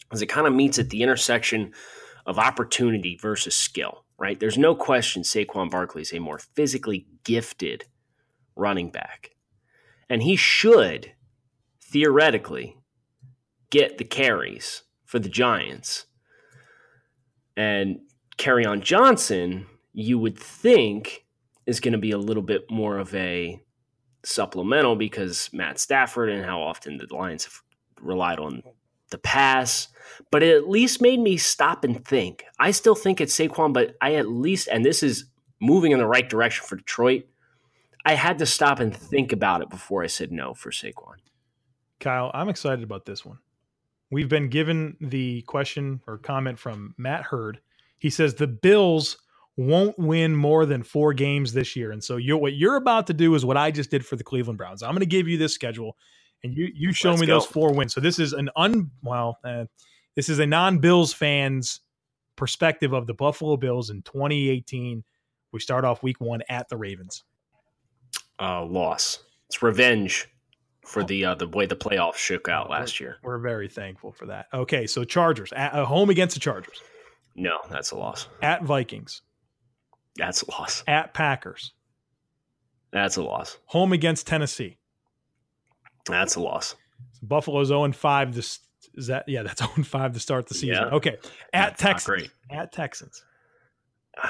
because 0.00 0.22
it 0.22 0.26
kind 0.26 0.46
of 0.46 0.54
meets 0.54 0.78
at 0.78 0.90
the 0.90 1.02
intersection 1.02 1.72
of 2.26 2.38
opportunity 2.38 3.18
versus 3.20 3.56
skill. 3.56 4.04
Right? 4.18 4.38
There's 4.40 4.58
no 4.58 4.74
question 4.74 5.22
Saquon 5.22 5.70
Barkley 5.70 6.02
is 6.02 6.12
a 6.12 6.18
more 6.18 6.38
physically 6.38 7.06
gifted 7.22 7.84
running 8.56 8.90
back, 8.90 9.30
and 10.08 10.22
he 10.22 10.34
should 10.34 11.12
theoretically 11.80 12.76
get 13.70 13.98
the 13.98 14.04
carries 14.04 14.82
for 15.04 15.18
the 15.18 15.28
Giants. 15.28 16.06
And 17.56 18.00
Kerryon 18.36 18.80
Johnson, 18.82 19.66
you 19.92 20.18
would 20.18 20.38
think, 20.38 21.24
is 21.66 21.80
going 21.80 21.92
to 21.92 21.98
be 21.98 22.10
a 22.10 22.18
little 22.18 22.42
bit 22.42 22.70
more 22.70 22.98
of 22.98 23.14
a 23.14 23.60
supplemental 24.24 24.96
because 24.96 25.50
Matt 25.52 25.78
Stafford 25.78 26.28
and 26.30 26.44
how 26.44 26.60
often 26.60 26.98
the 26.98 27.14
Lions 27.14 27.44
have 27.44 27.62
relied 28.00 28.38
on 28.38 28.62
the 29.10 29.18
pass, 29.18 29.88
but 30.30 30.42
it 30.42 30.56
at 30.56 30.68
least 30.68 31.00
made 31.00 31.20
me 31.20 31.36
stop 31.36 31.84
and 31.84 32.04
think. 32.04 32.44
I 32.58 32.70
still 32.70 32.94
think 32.94 33.20
it's 33.20 33.36
Saquon, 33.36 33.72
but 33.72 33.96
I 34.00 34.14
at 34.14 34.28
least, 34.28 34.68
and 34.68 34.84
this 34.84 35.02
is 35.02 35.24
moving 35.60 35.92
in 35.92 35.98
the 35.98 36.06
right 36.06 36.28
direction 36.28 36.66
for 36.66 36.76
Detroit. 36.76 37.24
I 38.04 38.14
had 38.14 38.38
to 38.38 38.46
stop 38.46 38.80
and 38.80 38.96
think 38.96 39.32
about 39.32 39.62
it 39.62 39.70
before 39.70 40.02
I 40.02 40.06
said 40.06 40.32
no 40.32 40.54
for 40.54 40.70
Saquon. 40.70 41.16
Kyle, 42.00 42.30
I'm 42.32 42.48
excited 42.48 42.82
about 42.84 43.06
this 43.06 43.24
one. 43.24 43.38
We've 44.10 44.28
been 44.28 44.48
given 44.48 44.96
the 45.00 45.42
question 45.42 46.00
or 46.06 46.16
comment 46.16 46.58
from 46.58 46.94
Matt 46.96 47.24
Hurd. 47.24 47.60
He 47.98 48.08
says 48.08 48.34
the 48.34 48.46
Bills 48.46 49.18
won't 49.58 49.98
win 49.98 50.36
more 50.36 50.64
than 50.64 50.84
four 50.84 51.12
games 51.12 51.52
this 51.52 51.74
year. 51.74 51.90
And 51.90 52.02
so 52.02 52.16
you're, 52.16 52.38
what 52.38 52.54
you're 52.54 52.76
about 52.76 53.08
to 53.08 53.12
do 53.12 53.34
is 53.34 53.44
what 53.44 53.56
I 53.56 53.72
just 53.72 53.90
did 53.90 54.06
for 54.06 54.14
the 54.14 54.22
Cleveland 54.22 54.56
Browns. 54.56 54.84
I'm 54.84 54.92
going 54.92 55.00
to 55.00 55.06
give 55.06 55.26
you 55.26 55.36
this 55.36 55.52
schedule 55.52 55.96
and 56.44 56.54
you, 56.54 56.70
you 56.72 56.92
show 56.92 57.10
Let's 57.10 57.22
me 57.22 57.26
go. 57.26 57.34
those 57.34 57.46
four 57.46 57.74
wins. 57.74 57.92
So 57.92 58.00
this 58.00 58.20
is 58.20 58.32
an 58.32 58.50
un, 58.54 58.92
well, 59.02 59.38
uh, 59.42 59.64
this 60.14 60.28
is 60.28 60.38
a 60.38 60.46
non 60.46 60.78
Bills 60.78 61.12
fans 61.12 61.80
perspective 62.36 62.92
of 62.92 63.08
the 63.08 63.14
Buffalo 63.14 63.56
Bills 63.56 63.90
in 63.90 64.02
2018. 64.02 65.02
We 65.52 65.58
start 65.58 65.84
off 65.84 66.04
week 66.04 66.20
one 66.20 66.42
at 66.48 66.68
the 66.68 66.76
Ravens. 66.76 67.24
Uh, 68.40 68.64
loss. 68.64 69.18
It's 69.48 69.60
revenge 69.60 70.28
for 70.84 71.02
the 71.02 71.24
uh, 71.24 71.34
the 71.34 71.48
way 71.48 71.66
the 71.66 71.74
playoffs 71.74 72.16
shook 72.16 72.48
out 72.48 72.70
last 72.70 73.00
year. 73.00 73.16
We're 73.24 73.38
very 73.38 73.68
thankful 73.68 74.12
for 74.12 74.26
that. 74.26 74.46
Okay, 74.54 74.86
so 74.86 75.02
Chargers 75.02 75.52
at 75.52 75.74
uh, 75.74 75.84
home 75.84 76.10
against 76.10 76.34
the 76.34 76.40
Chargers. 76.40 76.80
No, 77.34 77.58
that's 77.68 77.90
a 77.90 77.96
loss. 77.96 78.28
At 78.42 78.62
Vikings. 78.62 79.22
That's 80.18 80.42
a 80.42 80.50
loss. 80.50 80.82
At 80.86 81.14
Packers. 81.14 81.72
That's 82.90 83.16
a 83.16 83.22
loss. 83.22 83.58
Home 83.66 83.92
against 83.92 84.26
Tennessee. 84.26 84.76
That's 86.06 86.34
a 86.34 86.40
loss. 86.40 86.74
Buffalo's 87.22 87.68
0 87.68 87.92
5 87.92 88.34
this 88.34 88.60
is 88.94 89.06
that 89.08 89.28
yeah, 89.28 89.42
that's 89.42 89.60
0 89.74 89.84
5 89.84 90.12
to 90.14 90.20
start 90.20 90.46
the 90.46 90.54
season. 90.54 90.84
Yeah. 90.88 90.94
Okay. 90.96 91.18
At 91.52 91.76
that's 91.78 92.04
Texans. 92.04 92.28
At 92.50 92.72
Texans. 92.72 93.24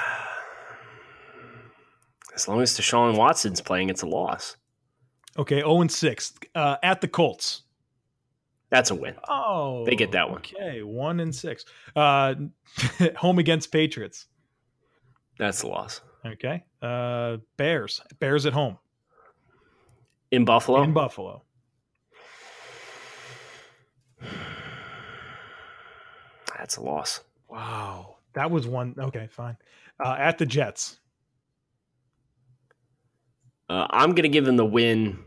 As 2.35 2.47
long 2.47 2.61
as 2.61 2.77
Deshaun 2.77 3.17
Watson's 3.17 3.59
playing, 3.59 3.89
it's 3.89 4.03
a 4.03 4.07
loss. 4.07 4.55
Okay, 5.37 5.59
0 5.59 5.87
6. 5.87 6.33
Uh, 6.55 6.77
at 6.83 7.01
the 7.01 7.07
Colts. 7.07 7.63
That's 8.69 8.91
a 8.91 8.95
win. 8.95 9.15
Oh, 9.27 9.83
they 9.85 9.95
get 9.95 10.11
that 10.11 10.29
one. 10.29 10.39
Okay, 10.39 10.83
one 10.83 11.19
and 11.19 11.33
six. 11.33 11.65
Uh, 11.95 12.35
home 13.17 13.39
against 13.39 13.71
Patriots. 13.71 14.27
That's 15.39 15.61
the 15.61 15.67
loss. 15.67 16.01
Okay. 16.23 16.63
Uh, 16.81 17.37
Bears. 17.57 18.01
Bears 18.19 18.45
at 18.45 18.53
home. 18.53 18.77
In 20.31 20.45
Buffalo. 20.45 20.83
In 20.83 20.93
Buffalo. 20.93 21.41
That's 26.57 26.77
a 26.77 26.83
loss. 26.83 27.21
Wow, 27.49 28.17
that 28.33 28.51
was 28.51 28.67
one. 28.67 28.93
Okay, 28.99 29.27
fine. 29.31 29.57
Uh, 30.03 30.15
at 30.19 30.37
the 30.37 30.45
Jets. 30.45 30.99
Uh, 33.69 33.87
I'm 33.89 34.09
going 34.09 34.23
to 34.23 34.29
give 34.29 34.45
them 34.45 34.57
the 34.57 34.65
win 34.65 35.23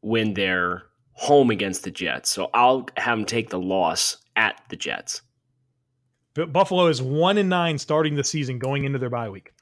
when 0.00 0.34
they're 0.34 0.82
home 1.12 1.50
against 1.50 1.84
the 1.84 1.90
Jets. 1.90 2.30
So 2.30 2.50
I'll 2.52 2.88
have 2.96 3.16
them 3.16 3.24
take 3.24 3.48
the 3.48 3.60
loss 3.60 4.18
at 4.34 4.60
the 4.70 4.76
Jets. 4.76 5.22
Buffalo 6.34 6.86
is 6.86 7.02
one 7.02 7.38
and 7.38 7.48
nine 7.48 7.78
starting 7.78 8.14
the 8.14 8.24
season 8.24 8.58
going 8.58 8.84
into 8.84 8.98
their 8.98 9.10
bye 9.10 9.28
week. 9.28 9.52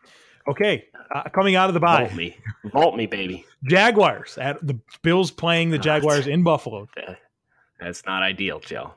Okay, 0.48 0.86
uh, 1.14 1.28
coming 1.34 1.54
out 1.54 1.68
of 1.68 1.74
the 1.74 1.80
bye, 1.80 2.04
vault 2.04 2.14
me, 2.14 2.36
vault 2.72 2.96
me, 2.96 3.06
baby. 3.06 3.44
Jaguars 3.64 4.38
at 4.38 4.64
the 4.66 4.78
Bills 5.02 5.30
playing 5.30 5.70
the 5.70 5.78
Jaguars 5.78 6.26
in 6.26 6.42
Buffalo. 6.42 6.88
That's 7.78 8.04
not 8.06 8.22
ideal, 8.22 8.60
Joe. 8.60 8.94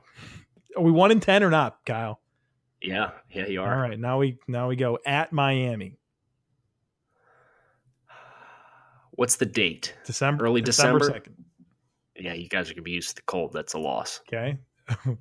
Are 0.75 0.83
we 0.83 0.91
one 0.91 1.11
in 1.11 1.19
ten 1.19 1.43
or 1.43 1.49
not, 1.49 1.79
Kyle? 1.85 2.19
Yeah, 2.81 3.11
yeah, 3.31 3.47
you 3.47 3.61
are. 3.61 3.73
All 3.73 3.89
right, 3.89 3.99
now 3.99 4.19
we 4.19 4.37
now 4.47 4.69
we 4.69 4.75
go 4.75 4.99
at 5.05 5.31
Miami. 5.31 5.97
What's 9.11 9.35
the 9.35 9.45
date? 9.45 9.95
December, 10.05 10.45
early 10.45 10.61
December. 10.61 10.99
December 10.99 11.19
2nd. 11.19 11.33
Yeah, 12.15 12.33
you 12.33 12.49
guys 12.49 12.69
are 12.69 12.73
gonna 12.73 12.83
be 12.83 12.91
used 12.91 13.09
to 13.09 13.15
the 13.15 13.21
cold. 13.23 13.53
That's 13.53 13.73
a 13.73 13.79
loss. 13.79 14.21
Okay. 14.27 14.57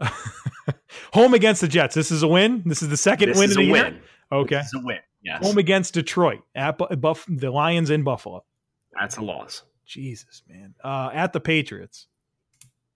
Home 1.12 1.34
against 1.34 1.60
the 1.60 1.68
Jets. 1.68 1.94
This 1.94 2.10
is 2.10 2.22
a 2.22 2.28
win. 2.28 2.62
This 2.66 2.82
is 2.82 2.88
the 2.88 2.96
second 2.96 3.30
this 3.30 3.38
win 3.38 3.50
of 3.50 3.56
the 3.56 3.64
year. 3.64 3.72
Win. 3.72 4.00
Okay, 4.32 4.56
this 4.56 4.66
is 4.66 4.74
a 4.74 4.84
win. 4.84 4.98
Yes. 5.22 5.44
Home 5.44 5.58
against 5.58 5.94
Detroit 5.94 6.42
at 6.54 6.78
Buff, 7.00 7.24
the 7.28 7.50
Lions 7.50 7.90
in 7.90 8.02
Buffalo. 8.02 8.44
That's 8.98 9.16
a 9.16 9.22
loss. 9.22 9.62
Jesus, 9.86 10.42
man. 10.48 10.74
Uh, 10.82 11.10
at 11.12 11.32
the 11.32 11.40
Patriots. 11.40 12.08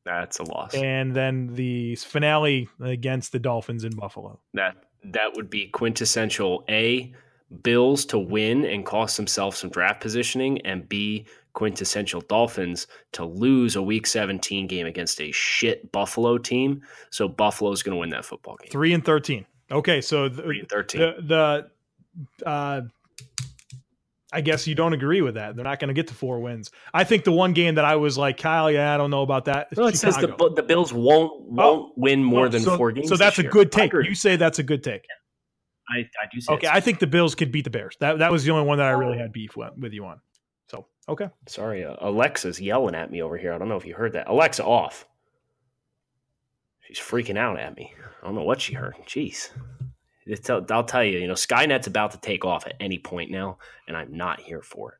That's 0.04 0.38
a 0.38 0.44
loss. 0.44 0.74
And 0.74 1.14
then 1.14 1.54
the 1.54 1.96
finale 1.96 2.68
against 2.80 3.32
the 3.32 3.38
Dolphins 3.38 3.84
in 3.84 3.94
Buffalo. 3.94 4.40
That 4.54 4.76
that 5.04 5.36
would 5.36 5.50
be 5.50 5.66
quintessential 5.68 6.64
A 6.68 7.12
Bills 7.62 8.04
to 8.06 8.18
win 8.18 8.64
and 8.64 8.84
cost 8.84 9.16
themselves 9.16 9.58
some 9.58 9.70
draft 9.70 10.00
positioning 10.00 10.60
and 10.62 10.88
B 10.88 11.26
quintessential 11.58 12.20
Dolphins 12.20 12.86
to 13.10 13.24
lose 13.24 13.74
a 13.74 13.82
week 13.82 14.06
17 14.06 14.68
game 14.68 14.86
against 14.86 15.20
a 15.20 15.32
shit 15.32 15.90
Buffalo 15.90 16.38
team. 16.38 16.82
So 17.10 17.26
Buffalo's 17.26 17.82
going 17.82 17.96
to 17.96 17.98
win 17.98 18.10
that 18.10 18.24
football 18.24 18.56
game. 18.62 18.70
3 18.70 18.92
and 18.94 19.04
13. 19.04 19.44
Okay, 19.72 20.00
so 20.00 20.28
the, 20.28 20.42
3 20.42 20.60
and 20.60 20.68
13. 20.68 21.00
The, 21.00 21.70
the 22.40 22.48
uh 22.48 22.82
I 24.32 24.40
guess 24.40 24.68
you 24.68 24.76
don't 24.76 24.92
agree 24.92 25.20
with 25.20 25.34
that. 25.34 25.56
They're 25.56 25.64
not 25.64 25.80
going 25.80 25.88
to 25.88 25.94
get 25.94 26.06
to 26.08 26.14
four 26.14 26.38
wins. 26.38 26.70
I 26.94 27.02
think 27.02 27.24
the 27.24 27.32
one 27.32 27.54
game 27.54 27.76
that 27.76 27.84
I 27.86 27.96
was 27.96 28.18
like, 28.18 28.36
Kyle, 28.36 28.70
yeah, 28.70 28.94
I 28.94 28.98
don't 28.98 29.10
know 29.10 29.22
about 29.22 29.46
that. 29.46 29.74
No, 29.74 29.86
it 29.86 29.96
says 29.96 30.16
the, 30.18 30.52
the 30.54 30.62
Bills 30.62 30.92
won't 30.92 31.40
won't 31.40 31.58
oh, 31.58 31.92
win 31.96 32.22
more 32.22 32.44
oh, 32.46 32.48
than 32.48 32.60
so, 32.60 32.76
four 32.76 32.92
games. 32.92 33.08
So 33.08 33.16
that's 33.16 33.38
a 33.38 33.42
year. 33.42 33.50
good 33.50 33.72
take. 33.72 33.92
You 33.94 34.14
say 34.14 34.36
that's 34.36 34.58
a 34.58 34.62
good 34.62 34.84
take. 34.84 35.06
I, 35.88 36.00
I 36.00 36.28
do 36.30 36.40
say 36.40 36.52
okay. 36.52 36.68
I 36.70 36.80
think 36.80 36.98
the 36.98 37.06
Bills 37.06 37.34
could 37.34 37.50
beat 37.50 37.64
the 37.64 37.70
Bears. 37.70 37.96
That 38.00 38.18
that 38.18 38.30
was 38.30 38.44
the 38.44 38.50
only 38.52 38.66
one 38.66 38.78
that 38.78 38.86
I 38.86 38.90
really 38.90 39.18
had 39.18 39.32
beef 39.32 39.56
with, 39.56 39.72
with 39.78 39.94
you 39.94 40.04
on. 40.04 40.20
Okay. 41.08 41.28
Sorry, 41.46 41.84
uh, 41.84 41.96
Alexa's 42.00 42.60
yelling 42.60 42.94
at 42.94 43.10
me 43.10 43.22
over 43.22 43.38
here. 43.38 43.52
I 43.52 43.58
don't 43.58 43.68
know 43.68 43.76
if 43.76 43.86
you 43.86 43.94
heard 43.94 44.12
that. 44.12 44.28
Alexa, 44.28 44.64
off. 44.64 45.06
She's 46.80 46.98
freaking 46.98 47.38
out 47.38 47.58
at 47.58 47.76
me. 47.76 47.92
I 48.22 48.26
don't 48.26 48.34
know 48.34 48.42
what 48.42 48.60
she 48.60 48.74
heard. 48.74 48.94
Jeez. 49.06 49.50
I'll 50.70 50.84
tell 50.84 51.04
you, 51.04 51.18
you 51.18 51.26
know, 51.26 51.34
Skynet's 51.34 51.86
about 51.86 52.10
to 52.10 52.20
take 52.20 52.44
off 52.44 52.66
at 52.66 52.74
any 52.80 52.98
point 52.98 53.30
now, 53.30 53.58
and 53.86 53.96
I'm 53.96 54.14
not 54.14 54.40
here 54.40 54.60
for 54.60 54.92
it. 54.92 54.98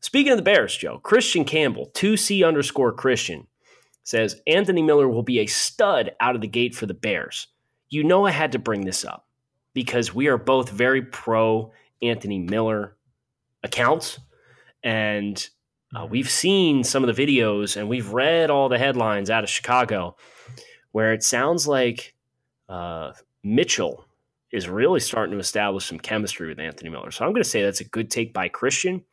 Speaking 0.00 0.32
of 0.32 0.38
the 0.38 0.42
Bears, 0.42 0.76
Joe, 0.76 0.98
Christian 0.98 1.44
Campbell, 1.44 1.90
2C 1.94 2.46
underscore 2.46 2.92
Christian, 2.92 3.48
says 4.02 4.40
Anthony 4.46 4.82
Miller 4.82 5.08
will 5.08 5.22
be 5.22 5.40
a 5.40 5.46
stud 5.46 6.12
out 6.20 6.34
of 6.34 6.40
the 6.40 6.48
gate 6.48 6.74
for 6.74 6.86
the 6.86 6.94
Bears. 6.94 7.48
You 7.88 8.04
know, 8.04 8.24
I 8.24 8.30
had 8.30 8.52
to 8.52 8.58
bring 8.58 8.84
this 8.84 9.04
up 9.04 9.26
because 9.74 10.14
we 10.14 10.28
are 10.28 10.38
both 10.38 10.70
very 10.70 11.02
pro 11.02 11.72
Anthony 12.00 12.38
Miller 12.38 12.96
accounts. 13.62 14.18
And 14.82 15.48
uh, 15.94 16.06
we've 16.06 16.30
seen 16.30 16.84
some 16.84 17.04
of 17.04 17.14
the 17.14 17.26
videos 17.26 17.76
and 17.76 17.88
we've 17.88 18.12
read 18.12 18.50
all 18.50 18.68
the 18.68 18.78
headlines 18.78 19.30
out 19.30 19.44
of 19.44 19.50
Chicago 19.50 20.16
where 20.92 21.12
it 21.12 21.22
sounds 21.22 21.66
like 21.66 22.14
uh, 22.68 23.12
Mitchell 23.42 24.06
is 24.52 24.68
really 24.68 25.00
starting 25.00 25.32
to 25.34 25.38
establish 25.38 25.86
some 25.86 25.98
chemistry 25.98 26.48
with 26.48 26.58
Anthony 26.58 26.90
Miller. 26.90 27.10
So 27.10 27.24
I'm 27.24 27.32
going 27.32 27.42
to 27.42 27.48
say 27.48 27.62
that's 27.62 27.80
a 27.80 27.84
good 27.84 28.10
take 28.10 28.32
by 28.32 28.48
Christian. 28.48 29.04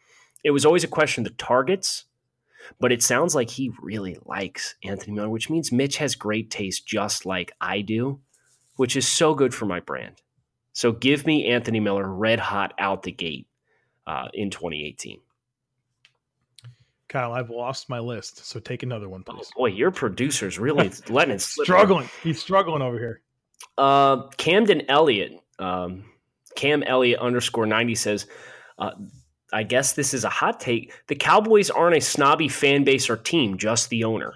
It 0.44 0.52
was 0.52 0.66
always 0.66 0.84
a 0.84 0.88
question 0.88 1.26
of 1.26 1.32
the 1.32 1.38
targets, 1.38 2.06
but 2.80 2.92
it 2.92 3.04
sounds 3.04 3.36
like 3.36 3.50
he 3.50 3.72
really 3.82 4.18
likes 4.26 4.76
Anthony 4.84 5.14
Miller, 5.14 5.30
which 5.30 5.50
means 5.50 5.72
Mitch 5.72 5.98
has 5.98 6.16
great 6.16 6.50
taste 6.50 6.88
just 6.88 7.26
like 7.26 7.52
I 7.62 7.82
do, 7.82 8.20
which 8.76 8.96
is 8.96 9.08
so 9.08 9.36
good 9.36 9.54
for 9.54 9.66
my 9.66 9.80
brand. 9.80 10.22
So 10.74 10.92
give 10.92 11.26
me 11.26 11.48
Anthony 11.48 11.80
Miller 11.80 12.08
red 12.08 12.40
hot 12.40 12.74
out 12.78 13.04
the 13.04 13.12
gate 13.12 13.48
uh, 14.06 14.28
in 14.34 14.50
2018. 14.50 15.20
Kyle, 17.08 17.34
I've 17.34 17.50
lost 17.50 17.90
my 17.90 18.00
list, 18.00 18.46
so 18.46 18.60
take 18.60 18.84
another 18.84 19.08
one, 19.08 19.24
please. 19.24 19.50
Oh, 19.56 19.62
boy, 19.62 19.68
your 19.68 19.92
producer's 19.92 20.60
really 20.60 20.92
letting 21.10 21.36
it 21.36 21.42
slip. 21.42 21.66
Struggling. 21.66 22.10
He's 22.22 22.40
struggling 22.40 22.82
over 22.82 23.00
here. 23.00 23.22
Uh, 23.78 24.28
Camden 24.38 24.84
Elliott, 24.90 25.40
um, 25.60 26.04
Cam 26.56 26.84
Elliott 26.84 27.20
underscore 27.20 27.66
90 27.66 27.96
says, 27.96 28.28
uh, 28.78 28.92
I 29.54 29.64
guess 29.64 29.94
this 29.94 30.14
is 30.14 30.24
a 30.24 30.30
hot 30.30 30.60
take. 30.60 30.94
The 31.08 31.16
Cowboys 31.16 31.70
aren't 31.70 31.96
a 31.96 32.02
snobby 32.02 32.50
fan 32.50 32.84
base 32.84 33.10
or 33.10 33.16
team, 33.16 33.58
just 33.58 33.90
the 33.90 34.04
owner. 34.04 34.34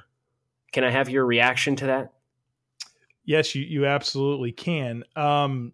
Can 0.71 0.83
I 0.83 0.89
have 0.89 1.09
your 1.09 1.25
reaction 1.25 1.75
to 1.77 1.85
that? 1.87 2.13
Yes, 3.25 3.53
you, 3.53 3.63
you 3.63 3.85
absolutely 3.85 4.51
can. 4.51 5.03
Um, 5.15 5.73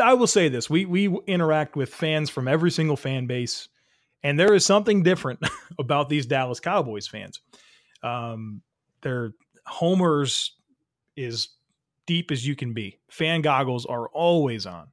I 0.00 0.14
will 0.14 0.26
say 0.26 0.48
this: 0.48 0.68
we 0.68 0.84
we 0.84 1.08
interact 1.26 1.76
with 1.76 1.92
fans 1.94 2.28
from 2.28 2.48
every 2.48 2.70
single 2.70 2.96
fan 2.96 3.26
base, 3.26 3.68
and 4.22 4.38
there 4.38 4.54
is 4.54 4.64
something 4.64 5.02
different 5.02 5.40
about 5.78 6.08
these 6.08 6.26
Dallas 6.26 6.60
Cowboys 6.60 7.06
fans. 7.06 7.40
Um, 8.02 8.62
their 9.02 9.32
homers 9.66 10.52
is 11.16 11.48
deep 12.06 12.30
as 12.30 12.46
you 12.46 12.56
can 12.56 12.72
be. 12.72 12.98
Fan 13.08 13.40
goggles 13.40 13.86
are 13.86 14.08
always 14.08 14.66
on. 14.66 14.88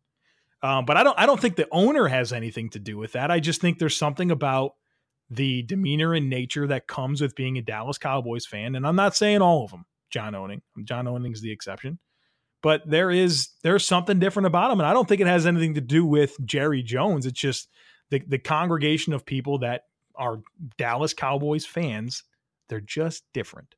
Um, 0.64 0.86
but 0.86 0.98
I 0.98 1.04
don't 1.04 1.18
I 1.20 1.26
don't 1.26 1.40
think 1.40 1.56
the 1.56 1.68
owner 1.72 2.08
has 2.08 2.34
anything 2.34 2.70
to 2.72 2.80
do 2.80 2.98
with 2.98 3.14
that. 3.14 3.30
I 3.30 3.40
just 3.40 3.62
think 3.62 3.78
there's 3.78 3.96
something 3.96 4.32
about 4.32 4.74
the 5.30 5.62
demeanor 5.64 6.14
and 6.14 6.30
nature 6.30 6.68
that 6.68 6.88
comes 6.88 7.22
with 7.22 7.36
being 7.36 7.58
a 7.58 7.62
Dallas 7.62 7.98
Cowboys 7.98 8.46
fan. 8.46 8.76
And 8.76 8.88
I'm 8.88 8.96
not 8.96 9.16
saying 9.16 9.42
all 9.42 9.66
of 9.66 9.72
them, 9.72 9.86
John 10.10 10.36
Owning. 10.36 10.62
John 10.84 11.08
Owning's 11.08 11.42
the 11.42 11.52
exception. 11.52 12.00
But 12.64 12.82
there 12.90 13.12
is 13.12 13.50
there's 13.62 13.86
something 13.86 14.20
different 14.20 14.48
about 14.48 14.72
him. 14.72 14.80
And 14.80 14.88
I 14.88 14.94
don't 14.94 15.08
think 15.08 15.22
it 15.22 15.28
has 15.28 15.46
anything 15.46 15.76
to 15.76 15.82
do 15.82 16.06
with 16.06 16.36
Jerry 16.44 16.82
Jones. 16.82 17.26
It's 17.26 17.40
just 17.40 17.70
the, 18.10 18.24
the 18.28 18.38
congregation 18.38 19.14
of 19.14 19.26
people 19.26 19.60
that 19.60 19.84
are 20.16 20.42
Dallas 20.78 21.14
Cowboys 21.14 21.66
fans, 21.66 22.24
they're 22.70 22.80
just 22.80 23.24
different. 23.34 23.76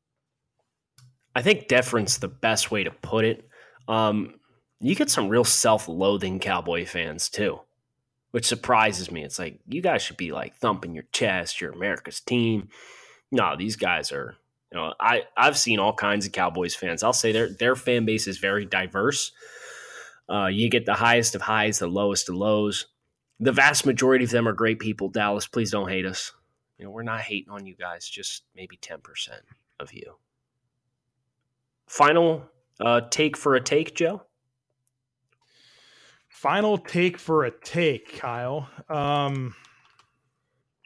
I 1.36 1.42
think 1.42 1.68
deference 1.68 2.18
the 2.18 2.28
best 2.28 2.72
way 2.72 2.84
to 2.84 2.92
put 2.92 3.26
it. 3.26 3.48
Um, 3.88 4.36
you 4.80 4.96
get 4.96 5.10
some 5.10 5.30
real 5.30 5.44
self-loathing 5.44 6.40
Cowboy 6.40 6.86
fans 6.86 7.30
too, 7.30 7.60
which 8.32 8.46
surprises 8.46 9.12
me. 9.12 9.24
It's 9.24 9.40
like 9.40 9.60
you 9.68 9.82
guys 9.82 10.02
should 10.02 10.18
be 10.18 10.32
like 10.32 10.56
thumping 10.56 10.94
your 10.94 11.06
chest. 11.12 11.60
You're 11.60 11.72
America's 11.72 12.20
team. 12.20 12.70
No, 13.32 13.56
these 13.58 13.76
guys 13.76 14.12
are. 14.12 14.36
You 14.72 14.78
know, 14.78 14.94
I 15.00 15.24
I've 15.36 15.58
seen 15.58 15.80
all 15.80 15.94
kinds 15.94 16.28
of 16.28 16.32
Cowboys 16.32 16.76
fans. 16.76 17.02
I'll 17.02 17.12
say 17.12 17.32
their 17.32 17.50
their 17.50 17.76
fan 17.76 18.06
base 18.06 18.28
is 18.28 18.38
very 18.38 18.66
diverse. 18.66 19.32
Uh, 20.32 20.46
you 20.46 20.70
get 20.70 20.86
the 20.86 20.94
highest 20.94 21.34
of 21.34 21.42
highs, 21.42 21.80
the 21.80 21.88
lowest 21.88 22.30
of 22.30 22.36
lows. 22.36 22.86
The 23.40 23.52
vast 23.52 23.86
majority 23.86 24.26
of 24.26 24.32
them 24.32 24.48
are 24.48 24.54
great 24.54 24.80
people. 24.80 25.10
Dallas, 25.10 25.48
please 25.48 25.72
don't 25.72 25.90
hate 25.90 26.06
us. 26.06 26.34
You 26.78 26.86
know, 26.86 26.92
we're 26.92 27.04
not 27.04 27.22
hating 27.22 27.52
on 27.52 27.66
you 27.66 27.76
guys. 27.76 28.08
Just 28.08 28.44
maybe 28.56 28.78
ten 28.78 29.00
percent 29.02 29.42
of 29.80 29.94
you. 29.94 30.16
Final 31.88 32.44
uh, 32.80 33.02
take 33.10 33.38
for 33.38 33.56
a 33.56 33.62
take, 33.62 33.96
Joe. 33.96 34.24
Final 36.28 36.78
take 36.78 37.18
for 37.18 37.46
a 37.46 37.52
take, 37.52 38.20
Kyle. 38.20 38.70
Um, 38.88 39.56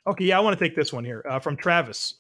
okay, 0.08 0.26
yeah, 0.26 0.38
I 0.38 0.42
want 0.42 0.58
to 0.58 0.64
take 0.64 0.76
this 0.76 0.94
one 0.94 1.06
here 1.06 1.24
uh, 1.30 1.40
from 1.40 1.58
Travis. 1.58 2.16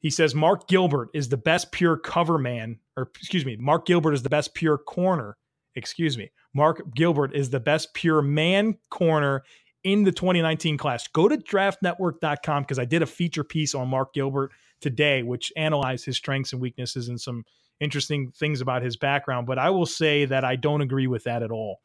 He 0.00 0.10
says 0.10 0.34
Mark 0.34 0.66
Gilbert 0.66 1.10
is 1.14 1.28
the 1.28 1.36
best 1.36 1.70
pure 1.70 1.96
cover 1.96 2.38
man, 2.38 2.78
or 2.96 3.10
excuse 3.16 3.44
me, 3.46 3.56
Mark 3.56 3.86
Gilbert 3.86 4.14
is 4.14 4.22
the 4.22 4.30
best 4.30 4.54
pure 4.54 4.78
corner. 4.78 5.36
Excuse 5.76 6.18
me, 6.18 6.30
Mark 6.54 6.82
Gilbert 6.94 7.36
is 7.36 7.50
the 7.50 7.60
best 7.60 7.94
pure 7.94 8.20
man 8.20 8.78
corner 8.90 9.44
in 9.84 10.04
the 10.04 10.12
2019 10.12 10.76
class. 10.76 11.06
Go 11.08 11.28
to 11.28 11.36
draftnetwork.com 11.36 12.62
because 12.62 12.78
I 12.78 12.84
did 12.84 13.02
a 13.02 13.06
feature 13.06 13.44
piece 13.44 13.74
on 13.74 13.88
Mark 13.88 14.14
Gilbert 14.14 14.52
today, 14.80 15.22
which 15.22 15.52
analyzed 15.56 16.04
his 16.04 16.16
strengths 16.16 16.52
and 16.52 16.60
weaknesses 16.60 17.08
and 17.08 17.20
some 17.20 17.44
interesting 17.80 18.30
things 18.30 18.60
about 18.60 18.82
his 18.82 18.96
background. 18.96 19.46
But 19.46 19.58
I 19.58 19.70
will 19.70 19.86
say 19.86 20.24
that 20.26 20.44
I 20.44 20.56
don't 20.56 20.82
agree 20.82 21.06
with 21.06 21.24
that 21.24 21.42
at 21.42 21.50
all. 21.50 21.80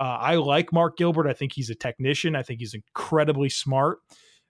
Uh, 0.00 0.16
I 0.18 0.36
like 0.36 0.72
Mark 0.72 0.96
Gilbert. 0.96 1.28
I 1.28 1.32
think 1.32 1.52
he's 1.52 1.70
a 1.70 1.74
technician. 1.74 2.34
I 2.34 2.42
think 2.42 2.60
he's 2.60 2.74
incredibly 2.74 3.48
smart. 3.48 3.98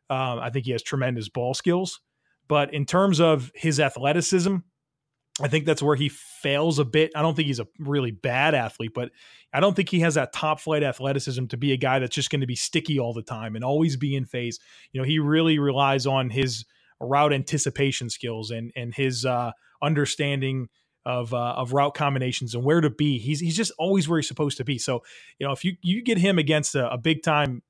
Um, 0.08 0.38
I 0.38 0.50
think 0.50 0.66
he 0.66 0.72
has 0.72 0.82
tremendous 0.82 1.28
ball 1.28 1.54
skills. 1.54 2.00
But 2.48 2.72
in 2.72 2.86
terms 2.86 3.20
of 3.20 3.50
his 3.54 3.80
athleticism, 3.80 4.56
I 5.40 5.48
think 5.48 5.64
that's 5.64 5.82
where 5.82 5.96
he 5.96 6.10
fails 6.10 6.78
a 6.78 6.84
bit. 6.84 7.12
I 7.16 7.22
don't 7.22 7.34
think 7.34 7.46
he's 7.46 7.60
a 7.60 7.66
really 7.78 8.10
bad 8.10 8.54
athlete, 8.54 8.92
but 8.94 9.10
I 9.52 9.60
don't 9.60 9.74
think 9.74 9.88
he 9.88 10.00
has 10.00 10.14
that 10.14 10.32
top 10.32 10.60
flight 10.60 10.82
athleticism 10.82 11.46
to 11.46 11.56
be 11.56 11.72
a 11.72 11.78
guy 11.78 11.98
that's 11.98 12.14
just 12.14 12.30
going 12.30 12.42
to 12.42 12.46
be 12.46 12.54
sticky 12.54 12.98
all 12.98 13.14
the 13.14 13.22
time 13.22 13.56
and 13.56 13.64
always 13.64 13.96
be 13.96 14.14
in 14.14 14.26
phase. 14.26 14.58
You 14.92 15.00
know, 15.00 15.06
he 15.06 15.18
really 15.18 15.58
relies 15.58 16.06
on 16.06 16.30
his 16.30 16.66
route 17.00 17.32
anticipation 17.32 18.10
skills 18.10 18.50
and 18.50 18.72
and 18.76 18.94
his 18.94 19.24
uh, 19.24 19.52
understanding 19.82 20.68
of 21.04 21.32
uh, 21.32 21.54
of 21.56 21.72
route 21.72 21.94
combinations 21.94 22.54
and 22.54 22.62
where 22.62 22.80
to 22.80 22.90
be. 22.90 23.18
He's 23.18 23.40
he's 23.40 23.56
just 23.56 23.72
always 23.78 24.08
where 24.08 24.18
he's 24.18 24.28
supposed 24.28 24.58
to 24.58 24.64
be. 24.64 24.78
So 24.78 25.02
you 25.38 25.46
know 25.46 25.52
if 25.52 25.64
you 25.64 25.76
you 25.82 26.02
get 26.02 26.18
him 26.18 26.38
against 26.38 26.74
a, 26.74 26.92
a 26.92 26.98
big 26.98 27.22
time 27.22 27.62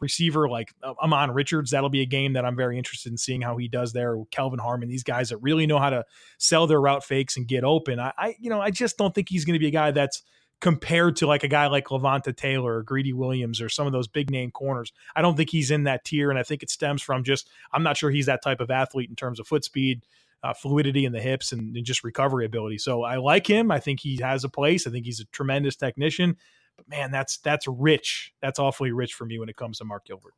receiver 0.00 0.48
like 0.48 0.72
uh, 0.82 0.94
Ahmmon 1.02 1.34
Richards, 1.34 1.70
that'll 1.70 1.90
be 1.90 2.02
a 2.02 2.06
game 2.06 2.34
that 2.34 2.44
I'm 2.44 2.56
very 2.56 2.78
interested 2.78 3.10
in 3.10 3.18
seeing 3.18 3.42
how 3.42 3.56
he 3.56 3.68
does 3.68 3.92
there. 3.92 4.16
Kelvin 4.30 4.58
Harmon, 4.58 4.88
these 4.88 5.02
guys 5.02 5.30
that 5.30 5.38
really 5.38 5.66
know 5.66 5.78
how 5.78 5.90
to 5.90 6.04
sell 6.38 6.66
their 6.66 6.80
route 6.80 7.04
fakes 7.04 7.36
and 7.36 7.46
get 7.46 7.64
open. 7.64 7.98
I, 7.98 8.12
I 8.16 8.36
you 8.40 8.50
know 8.50 8.60
I 8.60 8.70
just 8.70 8.96
don't 8.96 9.14
think 9.14 9.28
he's 9.28 9.44
going 9.44 9.54
to 9.54 9.60
be 9.60 9.68
a 9.68 9.72
guy 9.72 9.90
that's 9.90 10.22
compared 10.60 11.16
to 11.16 11.26
like 11.26 11.42
a 11.42 11.48
guy 11.48 11.66
like 11.66 11.86
Levonta 11.86 12.36
Taylor 12.36 12.76
or 12.76 12.82
Greedy 12.82 13.12
Williams 13.12 13.60
or 13.60 13.68
some 13.68 13.86
of 13.86 13.92
those 13.92 14.08
big 14.08 14.30
name 14.30 14.50
corners. 14.50 14.92
I 15.16 15.22
don't 15.22 15.36
think 15.36 15.50
he's 15.50 15.70
in 15.70 15.84
that 15.84 16.04
tier, 16.04 16.30
and 16.30 16.38
I 16.38 16.42
think 16.42 16.62
it 16.62 16.70
stems 16.70 17.02
from 17.02 17.24
just 17.24 17.48
I'm 17.72 17.82
not 17.82 17.96
sure 17.96 18.10
he's 18.10 18.26
that 18.26 18.42
type 18.42 18.60
of 18.60 18.70
athlete 18.70 19.10
in 19.10 19.16
terms 19.16 19.40
of 19.40 19.46
foot 19.46 19.64
speed, 19.64 20.04
uh, 20.42 20.54
fluidity 20.54 21.04
in 21.04 21.12
the 21.12 21.20
hips 21.20 21.52
and, 21.52 21.76
and, 21.76 21.84
just 21.84 22.04
recovery 22.04 22.46
ability. 22.46 22.78
So 22.78 23.02
I 23.02 23.16
like 23.16 23.46
him. 23.46 23.70
I 23.70 23.78
think 23.78 24.00
he 24.00 24.18
has 24.22 24.44
a 24.44 24.48
place. 24.48 24.86
I 24.86 24.90
think 24.90 25.04
he's 25.04 25.20
a 25.20 25.26
tremendous 25.26 25.76
technician. 25.76 26.36
But 26.80 26.88
man, 26.88 27.10
that's 27.10 27.36
that's 27.38 27.66
rich. 27.68 28.32
That's 28.40 28.58
awfully 28.58 28.90
rich 28.90 29.12
for 29.12 29.26
me 29.26 29.38
when 29.38 29.50
it 29.50 29.56
comes 29.56 29.78
to 29.78 29.84
Mark 29.84 30.06
Gilbert. 30.06 30.32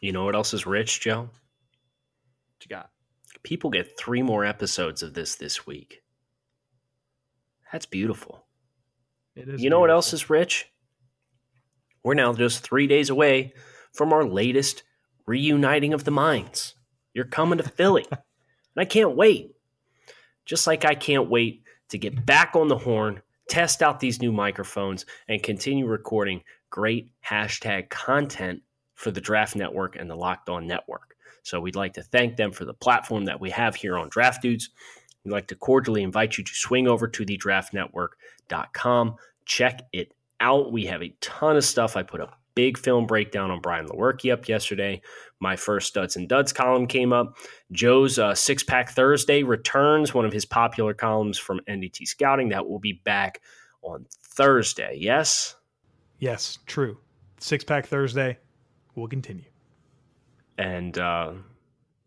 You 0.00 0.12
know 0.12 0.24
what 0.24 0.34
else 0.34 0.54
is 0.54 0.64
rich, 0.64 1.00
Joe? 1.00 1.20
What 1.20 1.30
you 2.62 2.68
got? 2.68 2.88
People 3.42 3.68
get 3.68 3.98
three 3.98 4.22
more 4.22 4.42
episodes 4.42 5.02
of 5.02 5.12
this 5.12 5.34
this 5.34 5.66
week. 5.66 6.02
That's 7.70 7.84
beautiful. 7.84 8.46
It 9.36 9.48
is. 9.48 9.62
You 9.62 9.68
know 9.68 9.80
what 9.80 9.90
else 9.90 10.14
is 10.14 10.30
rich? 10.30 10.66
We're 12.02 12.14
now 12.14 12.32
just 12.32 12.62
three 12.62 12.86
days 12.86 13.10
away 13.10 13.52
from 13.92 14.14
our 14.14 14.24
latest 14.24 14.82
reuniting 15.26 15.92
of 15.92 16.04
the 16.04 16.10
minds. 16.10 16.74
You're 17.12 17.26
coming 17.26 17.58
to 17.58 17.64
Philly. 17.64 18.06
And 18.76 18.82
I 18.82 18.84
can't 18.84 19.16
wait. 19.16 19.50
Just 20.44 20.68
like 20.68 20.84
I 20.84 20.94
can't 20.94 21.28
wait 21.28 21.64
to 21.88 21.98
get 21.98 22.24
back 22.24 22.54
on 22.54 22.68
the 22.68 22.78
horn, 22.78 23.20
test 23.50 23.82
out 23.82 24.00
these 24.00 24.22
new 24.22 24.32
microphones, 24.32 25.04
and 25.28 25.42
continue 25.42 25.86
recording 25.86 26.42
great 26.70 27.10
hashtag 27.28 27.90
content 27.90 28.62
for 28.94 29.10
the 29.10 29.20
Draft 29.20 29.56
Network 29.56 29.96
and 29.96 30.08
the 30.08 30.14
Locked 30.14 30.48
On 30.48 30.66
Network. 30.66 31.16
So 31.42 31.60
we'd 31.60 31.76
like 31.76 31.94
to 31.94 32.02
thank 32.02 32.36
them 32.36 32.52
for 32.52 32.64
the 32.64 32.74
platform 32.74 33.24
that 33.24 33.40
we 33.40 33.50
have 33.50 33.74
here 33.74 33.98
on 33.98 34.08
Draft 34.08 34.40
Dudes. 34.42 34.70
We'd 35.24 35.32
like 35.32 35.48
to 35.48 35.56
cordially 35.56 36.02
invite 36.02 36.38
you 36.38 36.44
to 36.44 36.54
swing 36.54 36.86
over 36.86 37.08
to 37.08 37.24
the 37.24 37.36
thedraftnetwork.com. 37.36 39.16
Check 39.46 39.82
it 39.92 40.14
out. 40.38 40.72
We 40.72 40.86
have 40.86 41.02
a 41.02 41.14
ton 41.20 41.56
of 41.56 41.64
stuff. 41.64 41.96
I 41.96 42.02
put 42.04 42.20
a 42.20 42.30
big 42.54 42.78
film 42.78 43.06
breakdown 43.06 43.50
on 43.50 43.60
Brian 43.60 43.86
Lewerke 43.86 44.32
up 44.32 44.48
yesterday. 44.48 45.00
My 45.40 45.56
first 45.56 45.88
Studs 45.88 46.16
and 46.16 46.28
Duds 46.28 46.52
column 46.52 46.86
came 46.86 47.12
up. 47.12 47.36
Joe's 47.72 48.18
uh, 48.18 48.34
Six 48.34 48.62
Pack 48.62 48.90
Thursday 48.90 49.42
returns, 49.42 50.12
one 50.12 50.24
of 50.24 50.32
his 50.32 50.44
popular 50.44 50.94
columns 50.94 51.38
from 51.38 51.60
NDT 51.68 52.06
Scouting. 52.06 52.50
That 52.50 52.68
will 52.68 52.78
be 52.78 53.00
back 53.04 53.40
on 53.82 54.06
Thursday. 54.22 54.96
Yes? 55.00 55.56
Yes, 56.18 56.58
true. 56.66 56.98
Six 57.38 57.64
Pack 57.64 57.86
Thursday 57.86 58.38
will 58.94 59.08
continue. 59.08 59.44
And 60.58 60.98
uh, 60.98 61.32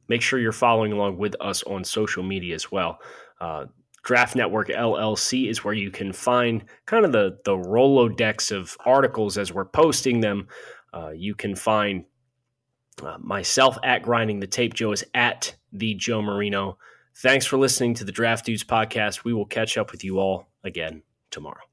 make 0.08 0.22
sure 0.22 0.40
you're 0.40 0.52
following 0.52 0.92
along 0.92 1.18
with 1.18 1.36
us 1.42 1.64
on 1.64 1.84
social 1.84 2.22
media 2.22 2.54
as 2.54 2.72
well. 2.72 3.00
Uh, 3.42 3.66
Draft 4.04 4.36
Network 4.36 4.68
LLC 4.68 5.50
is 5.50 5.64
where 5.64 5.74
you 5.74 5.90
can 5.90 6.12
find 6.12 6.66
kind 6.86 7.06
of 7.06 7.12
the 7.12 7.40
the 7.46 7.56
Rolodex 7.56 8.56
of 8.56 8.78
articles 8.86 9.38
as 9.38 9.54
we're 9.54 9.66
posting 9.66 10.20
them. 10.20 10.48
Uh, 10.94 11.12
you 11.16 11.34
can 11.36 11.56
find 11.56 12.06
uh, 13.02 13.18
myself 13.20 13.78
at 13.84 14.04
grinding 14.04 14.40
the 14.40 14.48
tape. 14.48 14.74
Joe 14.74 14.92
is 14.92 15.04
at 15.14 15.56
the 15.72 15.96
Joe 15.96 16.22
Marino. 16.22 16.78
Thanks 17.16 17.46
for 17.46 17.58
listening 17.58 17.94
to 17.96 18.04
the 18.04 18.12
Draft 18.12 18.46
Dudes 18.46 18.64
podcast. 18.64 19.24
We 19.24 19.34
will 19.34 19.46
catch 19.46 19.78
up 19.78 19.92
with 19.92 20.04
you 20.04 20.20
all 20.20 20.48
again 20.64 21.04
tomorrow. 21.32 21.73